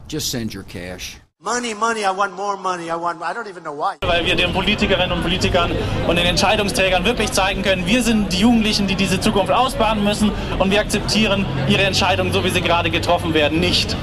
Just 0.08 0.30
send 0.30 0.54
your 0.54 0.64
cash. 0.64 1.18
Money, 1.46 1.76
money, 1.76 2.04
I 2.04 2.10
want 2.10 2.36
more 2.36 2.58
money. 2.58 2.90
I 2.90 2.96
want, 2.96 3.22
I 3.22 3.32
don't 3.32 3.48
even 3.48 3.62
know 3.62 3.76
why. 3.78 3.98
Weil 4.02 4.26
wir 4.26 4.36
den 4.36 4.52
Politikerinnen 4.52 5.12
und 5.12 5.22
Politikern 5.22 5.70
und 6.08 6.18
den 6.18 6.26
Entscheidungsträgern 6.26 7.06
wirklich 7.06 7.32
zeigen 7.34 7.62
können, 7.62 7.86
wir 7.86 8.02
sind 8.02 8.34
die 8.34 8.40
Jugendlichen, 8.40 8.88
die 8.88 8.96
diese 8.96 9.20
Zukunft 9.20 9.52
ausbaden 9.52 10.04
müssen 10.04 10.32
und 10.58 10.72
wir 10.72 10.80
akzeptieren 10.80 11.46
ihre 11.70 11.84
Entscheidungen, 11.84 12.34
so 12.34 12.44
wie 12.44 12.50
sie 12.50 12.62
gerade 12.62 12.90
getroffen 12.90 13.36
werden, 13.36 13.60
nicht. 13.60 13.96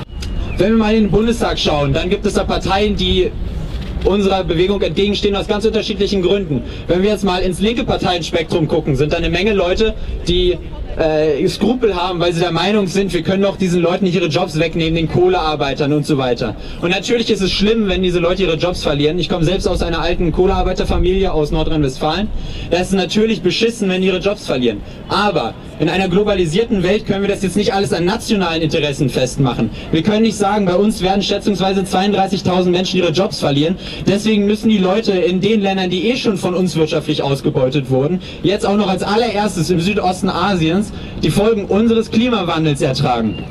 Wenn 0.57 0.71
wir 0.71 0.79
mal 0.79 0.95
in 0.95 1.07
den 1.07 1.11
Bundestag 1.11 1.59
schauen, 1.59 1.93
dann 1.93 2.11
gibt 2.11 2.25
es 2.27 2.35
da 2.35 2.45
Parteien, 2.45 2.95
die 2.95 3.33
unserer 4.05 4.45
Bewegung 4.45 4.81
entgegenstehen 4.81 5.35
aus 5.35 5.49
ganz 5.49 5.65
unterschiedlichen 5.65 6.23
Gründen. 6.23 6.63
Wenn 6.87 7.03
wir 7.03 7.11
jetzt 7.11 7.25
mal 7.25 7.43
ins 7.43 7.59
linke 7.59 7.83
Parteienspektrum 7.83 8.69
gucken, 8.69 8.95
sind 8.95 9.13
da 9.13 9.17
eine 9.17 9.31
Menge 9.31 9.53
Leute, 9.53 9.95
die 10.29 10.59
äh, 10.99 11.49
Skrupel 11.49 11.95
haben, 11.95 12.21
weil 12.21 12.33
sie 12.33 12.41
der 12.41 12.53
Meinung 12.53 12.87
sind, 12.87 13.13
wir 13.13 13.23
können 13.23 13.43
doch 13.43 13.57
diesen 13.57 13.81
Leuten 13.81 14.05
nicht 14.05 14.15
ihre 14.15 14.27
Jobs 14.27 14.59
wegnehmen, 14.59 14.95
den 14.95 15.09
Kohlearbeitern 15.09 15.93
und 15.93 16.07
so 16.07 16.19
weiter. 16.19 16.57
Und 16.81 16.91
natürlich 16.91 17.31
ist 17.31 17.41
es 17.41 17.53
schlimm, 17.53 17.89
wenn 17.89 18.03
diese 18.03 18.19
Leute 18.19 18.43
ihre 18.43 18.57
Jobs 18.57 18.83
verlieren. 18.83 19.19
Ich 19.19 19.29
komme 19.29 19.45
selbst 19.45 19.67
aus 19.67 19.83
einer 19.83 20.01
alten 20.01 20.33
Kohlearbeiterfamilie 20.33 21.33
aus 21.33 21.51
Nordrhein-Westfalen. 21.51 22.29
Da 22.71 22.79
ist 22.79 22.89
es 22.89 22.93
natürlich 22.95 23.43
beschissen, 23.43 23.89
wenn 23.89 24.01
die 24.01 24.09
ihre 24.09 24.19
Jobs 24.19 24.47
verlieren. 24.47 24.81
Aber 25.09 25.55
in 25.79 25.89
einer 25.89 26.09
globalisierten 26.09 26.83
Welt 26.83 27.07
können 27.07 27.23
wir 27.23 27.29
das 27.29 27.43
jetzt 27.43 27.57
nicht 27.57 27.75
alles 27.75 27.93
an 27.93 28.05
nationalen 28.05 28.63
Interessen 28.63 29.09
festmachen. 29.09 29.71
Wir 29.91 30.03
können 30.03 30.23
nicht 30.23 30.37
sagen, 30.37 30.65
bei 30.65 30.77
uns 30.77 31.03
werden 31.03 31.23
schätzungsweise 31.23 31.81
32.000 31.81 32.71
Menschen 32.71 32.99
ihre 32.99 33.11
Jobs 33.11 33.41
verlieren. 33.41 33.77
Deswegen 34.07 34.47
müssen 34.47 34.69
die 34.69 34.79
Leute 34.79 35.13
in 35.13 35.41
den 35.41 35.61
Ländern, 35.61 35.91
die 35.91 36.09
eh 36.09 36.17
schon 36.17 36.37
von 36.37 36.55
uns 36.55 36.77
wirtschaftlich 36.77 37.23
ausgebeutet 37.23 37.91
wurden, 37.91 38.21
jetzt 38.43 38.67
auch 38.67 38.77
noch 38.77 38.89
als 38.89 39.03
allererstes 39.03 39.71
im 39.71 39.81
Südosten 39.81 40.29
Asiens 40.29 40.82
die 41.23 41.31
Folgen 41.31 41.67
unseres 41.67 42.11
Klimawandels 42.11 42.81
ertragen. 42.81 43.45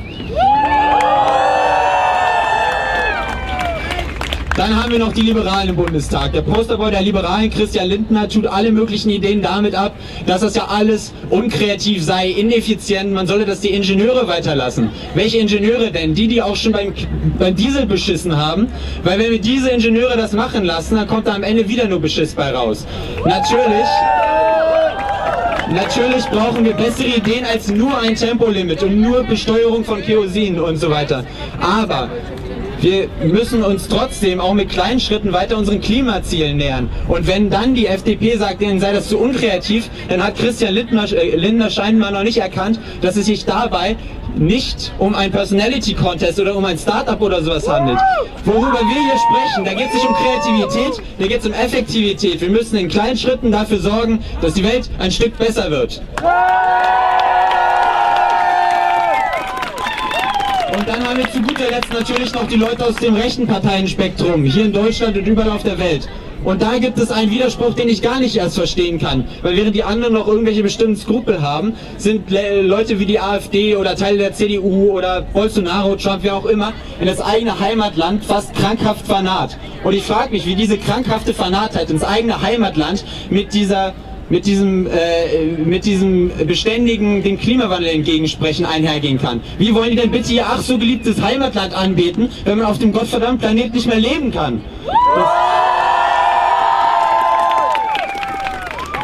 Dann 4.58 4.76
haben 4.76 4.92
wir 4.92 5.00
noch 5.00 5.14
die 5.14 5.22
Liberalen 5.22 5.70
im 5.70 5.76
Bundestag. 5.76 6.34
Der 6.34 6.42
Posterboy 6.42 6.92
der 6.92 7.02
Liberalen, 7.02 7.50
Christian 7.50 7.88
Lindner, 7.88 8.28
tut 8.28 8.46
alle 8.46 8.72
möglichen 8.72 9.10
Ideen 9.10 9.42
damit 9.42 9.74
ab, 9.74 9.96
dass 10.26 10.42
das 10.42 10.56
ja 10.56 10.68
alles 10.68 11.14
unkreativ 11.30 12.04
sei, 12.04 12.30
ineffizient, 12.30 13.12
man 13.14 13.28
solle 13.28 13.46
das 13.46 13.62
die 13.62 13.70
Ingenieure 13.70 14.28
weiterlassen. 14.28 14.90
Welche 15.16 15.38
Ingenieure 15.38 15.90
denn? 15.90 16.14
Die, 16.14 16.28
die 16.28 16.42
auch 16.42 16.56
schon 16.56 16.74
beim, 16.74 16.94
beim 17.40 17.56
Diesel 17.56 17.86
beschissen 17.86 18.36
haben? 18.36 18.68
Weil 19.04 19.20
wenn 19.20 19.32
wir 19.32 19.42
diese 19.42 19.70
Ingenieure 19.70 20.18
das 20.18 20.34
machen 20.34 20.66
lassen, 20.66 20.96
dann 20.96 21.08
kommt 21.08 21.28
da 21.28 21.34
am 21.34 21.44
Ende 21.44 21.68
wieder 21.68 21.88
nur 21.88 22.02
Beschiss 22.02 22.36
bei 22.36 22.52
raus. 22.52 22.86
Natürlich... 23.26 23.88
Natürlich 25.72 26.26
brauchen 26.26 26.66
wir 26.66 26.74
bessere 26.74 27.08
Ideen 27.08 27.46
als 27.46 27.70
nur 27.70 27.98
ein 27.98 28.16
Tempolimit 28.16 28.84
und 28.84 29.00
nur 29.00 29.24
Besteuerung 29.24 29.86
von 29.86 30.02
Kerosin 30.02 30.60
und 30.60 30.76
so 30.76 30.90
weiter. 30.90 31.24
Aber 31.62 32.10
wir 32.82 33.08
müssen 33.24 33.64
uns 33.64 33.88
trotzdem 33.88 34.42
auch 34.42 34.54
mit 34.54 34.70
kleinen 34.70 35.00
Schritten 35.00 35.32
weiter 35.32 35.58
unseren 35.58 35.80
Klimazielen 35.80 36.58
nähern. 36.58 36.90
Und 37.08 37.26
wenn 37.26 37.50
dann 37.50 37.74
die 37.74 37.88
FDP 37.88 38.36
sagt, 38.36 38.60
denen 38.60 38.82
sei 38.82 38.92
das 38.92 39.08
zu 39.08 39.18
unkreativ, 39.18 39.90
dann 40.10 40.22
hat 40.22 40.36
Christian 40.36 40.74
Lindner, 40.74 41.10
äh, 41.14 41.38
Lindner 41.38 41.70
scheinbar 41.70 42.12
noch 42.12 42.24
nicht 42.24 42.40
erkannt, 42.40 42.78
dass 43.02 43.16
es 43.16 43.28
sich 43.28 43.46
dabei 43.46 43.96
nicht 44.36 44.92
um 44.98 45.16
ein 45.16 45.32
Personality 45.32 45.94
Contest 45.94 46.40
oder 46.40 46.56
um 46.56 46.66
ein 46.66 46.78
Startup 46.78 47.20
oder 47.22 47.44
sowas 47.44 47.68
handelt. 47.68 48.00
Worüber 48.46 48.80
wir 48.80 49.02
hier 49.04 49.18
sprechen, 49.18 49.66
da 49.66 49.74
geht 49.74 49.88
es 49.88 49.94
nicht 49.94 50.08
um 50.08 50.16
Kreativität, 50.16 51.04
da 51.20 51.28
geht 51.28 51.40
es 51.40 51.46
um 51.46 51.54
Effektivität. 51.54 52.42
Wir 52.42 52.50
müssen 52.50 52.78
in 52.78 52.88
kleinen 52.88 53.18
Schritten 53.18 53.52
dafür 53.52 53.80
sorgen, 53.80 54.24
dass 54.42 54.54
die 54.54 54.64
Welt 54.64 54.90
ein 55.00 55.12
Stück 55.12 55.38
besser 55.38 55.70
wird. 55.70 56.02
Und 60.74 60.88
dann 60.88 61.08
haben 61.08 61.18
wir 61.18 61.32
zu 61.32 61.42
guter 61.42 61.70
Letzt 61.70 61.94
natürlich 61.94 62.34
noch 62.34 62.48
die 62.48 62.56
Leute 62.56 62.86
aus 62.86 62.96
dem 62.96 63.14
rechten 63.14 63.46
Parteienspektrum, 63.46 64.44
hier 64.46 64.66
in 64.66 64.74
Deutschland 64.74 65.18
und 65.18 65.28
überall 65.28 65.52
auf 65.52 65.64
der 65.64 65.78
Welt. 65.78 66.08
Und 66.44 66.62
da 66.62 66.80
gibt 66.80 66.98
es 66.98 67.12
einen 67.12 67.32
Widerspruch, 67.32 67.76
den 67.76 67.88
ich 67.88 68.02
gar 68.02 68.20
nicht 68.20 68.36
erst 68.36 68.56
verstehen 68.56 69.00
kann. 69.00 69.26
Weil 69.44 69.56
während 69.56 69.76
die 69.76 69.84
anderen 69.84 70.14
noch 70.14 70.28
irgendwelche 70.28 70.64
bestimmten 70.64 70.96
Skrupel 70.96 71.42
haben, 71.42 71.74
sind 71.98 72.30
Le 72.30 72.62
Leute 72.62 73.00
wie 73.00 73.06
die 73.06 73.20
AfD 73.20 73.76
oder 73.76 73.96
Teile 73.96 74.18
der 74.18 74.34
CDU 74.34 74.92
oder 74.92 75.22
Bolsonaro, 75.22 75.96
Trump, 75.96 76.20
wer 76.24 76.36
auch 76.36 76.46
immer, 76.46 76.74
in 77.00 77.08
das 77.08 77.22
eigene 77.22 77.60
Heimatland 77.60 78.26
fast 78.26 78.54
krankhaft 78.56 79.06
fanat. 79.08 79.58
Und 79.84 79.94
ich 79.94 80.04
frage 80.04 80.32
mich, 80.32 80.46
wie 80.46 80.56
diese 80.56 80.78
krankhafte 80.78 81.34
Fanatheit 81.34 81.90
ins 81.90 82.04
eigene 82.04 82.42
Heimatland 82.42 83.06
mit 83.30 83.54
dieser 83.54 83.94
mit 84.30 84.46
diesem, 84.46 84.88
äh, 84.88 85.58
mit 85.66 85.86
diesem 85.86 86.32
beständigen 86.48 87.22
dem 87.22 87.38
Klimawandel 87.38 87.90
entgegensprechen 87.90 88.66
einhergehen 88.66 89.20
kann. 89.20 89.42
Wie 89.58 89.76
wollen 89.76 89.90
die 89.90 89.98
denn 89.98 90.10
bitte 90.10 90.32
ihr 90.32 90.46
ach 90.48 90.62
so 90.62 90.78
geliebtes 90.78 91.22
Heimatland 91.22 91.74
anbeten, 91.74 92.30
wenn 92.46 92.58
man 92.58 92.68
auf 92.68 92.80
dem 92.80 92.94
gottverdammten 92.94 93.40
Planet 93.40 93.74
nicht 93.74 93.88
mehr 93.88 94.00
leben 94.00 94.32
kann? 94.32 94.62
Das 94.86 95.28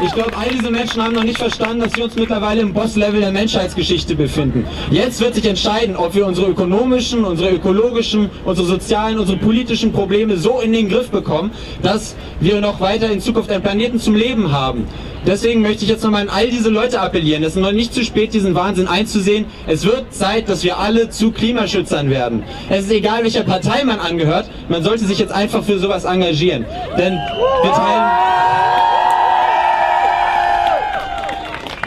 ich 0.04 0.12
glaube, 0.12 0.36
all 0.36 0.48
diese 0.48 0.70
Menschen 0.70 1.02
haben 1.02 1.14
noch 1.14 1.24
nicht 1.24 1.38
verstanden, 1.38 1.80
dass 1.80 1.96
wir 1.96 2.04
uns 2.04 2.14
mittlerweile 2.14 2.60
im 2.60 2.72
Bosslevel 2.72 3.20
der 3.20 3.32
Menschheitsgeschichte 3.32 4.14
befinden. 4.14 4.64
Jetzt 4.90 5.20
wird 5.20 5.34
sich 5.34 5.46
entscheiden, 5.46 5.96
ob 5.96 6.14
wir 6.14 6.26
unsere 6.26 6.48
ökonomischen, 6.48 7.24
unsere 7.24 7.50
ökologischen, 7.50 8.30
unsere 8.44 8.66
sozialen, 8.66 9.18
unsere 9.18 9.38
politischen 9.38 9.92
Probleme 9.92 10.36
so 10.36 10.60
in 10.60 10.72
den 10.72 10.88
Griff 10.88 11.10
bekommen, 11.10 11.50
dass 11.82 12.14
wir 12.40 12.60
noch 12.60 12.80
weiter 12.80 13.10
in 13.10 13.20
Zukunft 13.20 13.50
einen 13.50 13.62
Planeten 13.62 13.98
zum 13.98 14.14
Leben 14.14 14.52
haben. 14.52 14.86
Deswegen 15.26 15.62
möchte 15.62 15.84
ich 15.84 15.90
jetzt 15.90 16.04
nochmal 16.04 16.22
an 16.22 16.28
all 16.28 16.48
diese 16.48 16.70
Leute 16.70 17.00
appellieren. 17.00 17.42
Es 17.42 17.56
ist 17.56 17.60
noch 17.60 17.72
nicht 17.72 17.92
zu 17.92 18.04
spät, 18.04 18.32
diesen 18.32 18.54
Wahnsinn 18.54 18.86
einzusehen. 18.86 19.46
Es 19.66 19.84
wird 19.84 20.14
Zeit, 20.14 20.48
dass 20.48 20.62
wir 20.62 20.78
alle 20.78 21.10
zu 21.10 21.32
Klimaschützern 21.32 22.08
werden. 22.08 22.44
Es 22.70 22.84
ist 22.84 22.92
egal, 22.92 23.24
welcher 23.24 23.42
Partei 23.42 23.84
man 23.84 23.98
angehört. 23.98 24.48
Man 24.68 24.82
sollte 24.84 25.04
sich 25.04 25.18
jetzt 25.18 25.32
einfach 25.32 25.64
für 25.64 25.78
sowas 25.78 26.04
engagieren. 26.04 26.64
Denn 26.96 27.14
wir 27.14 27.72
teilen... 27.72 28.77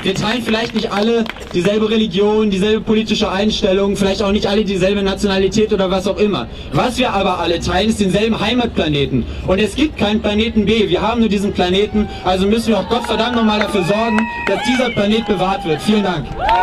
Wir 0.04 0.16
teilen 0.16 0.42
vielleicht 0.42 0.74
nicht 0.74 0.92
alle 0.92 1.26
dieselbe 1.54 1.88
Religion, 1.90 2.50
dieselbe 2.50 2.82
politische 2.82 3.32
Einstellung, 3.32 3.96
vielleicht 3.96 4.24
auch 4.24 4.32
nicht 4.32 4.48
alle 4.48 4.66
dieselbe 4.66 5.04
Nationalität 5.04 5.72
oder 5.74 5.92
was 5.92 6.08
auch 6.08 6.18
immer. 6.18 6.48
Was 6.74 6.98
wir 6.98 7.14
aber 7.14 7.38
alle 7.38 7.60
teilen, 7.60 7.90
ist 7.90 8.00
denselben 8.00 8.40
Heimatplaneten. 8.40 9.24
Und 9.46 9.60
es 9.60 9.76
gibt 9.76 9.98
keinen 9.98 10.20
Planeten 10.20 10.66
B. 10.66 10.90
Wir 10.90 11.02
haben 11.02 11.20
nur 11.20 11.30
diesen 11.30 11.54
Planeten, 11.54 12.10
also 12.24 12.48
müssen 12.48 12.70
wir 12.70 12.80
auch 12.80 12.90
Gottverdammt 12.90 13.36
nochmal 13.36 13.60
dafür 13.60 13.84
sorgen, 13.84 14.28
dass 14.48 14.60
dieser 14.64 14.90
Planet 14.90 15.28
bewahrt 15.28 15.66
wird. 15.66 15.80
Vielen 15.84 16.04
Dank. 16.04 16.26
Danke, 16.30 16.56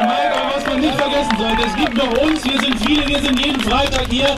aber 0.00 0.54
was 0.54 0.66
man 0.66 0.80
nicht 0.80 0.94
vergessen 0.94 1.36
sollte, 1.38 1.62
es 1.66 1.74
gibt 1.74 1.96
noch 1.96 2.22
uns, 2.22 2.44
wir 2.44 2.60
sind 2.60 2.78
viele, 2.86 3.08
wir 3.08 3.18
sind 3.20 3.44
jeden 3.44 3.60
Freitag 3.62 4.06
hier. 4.08 4.36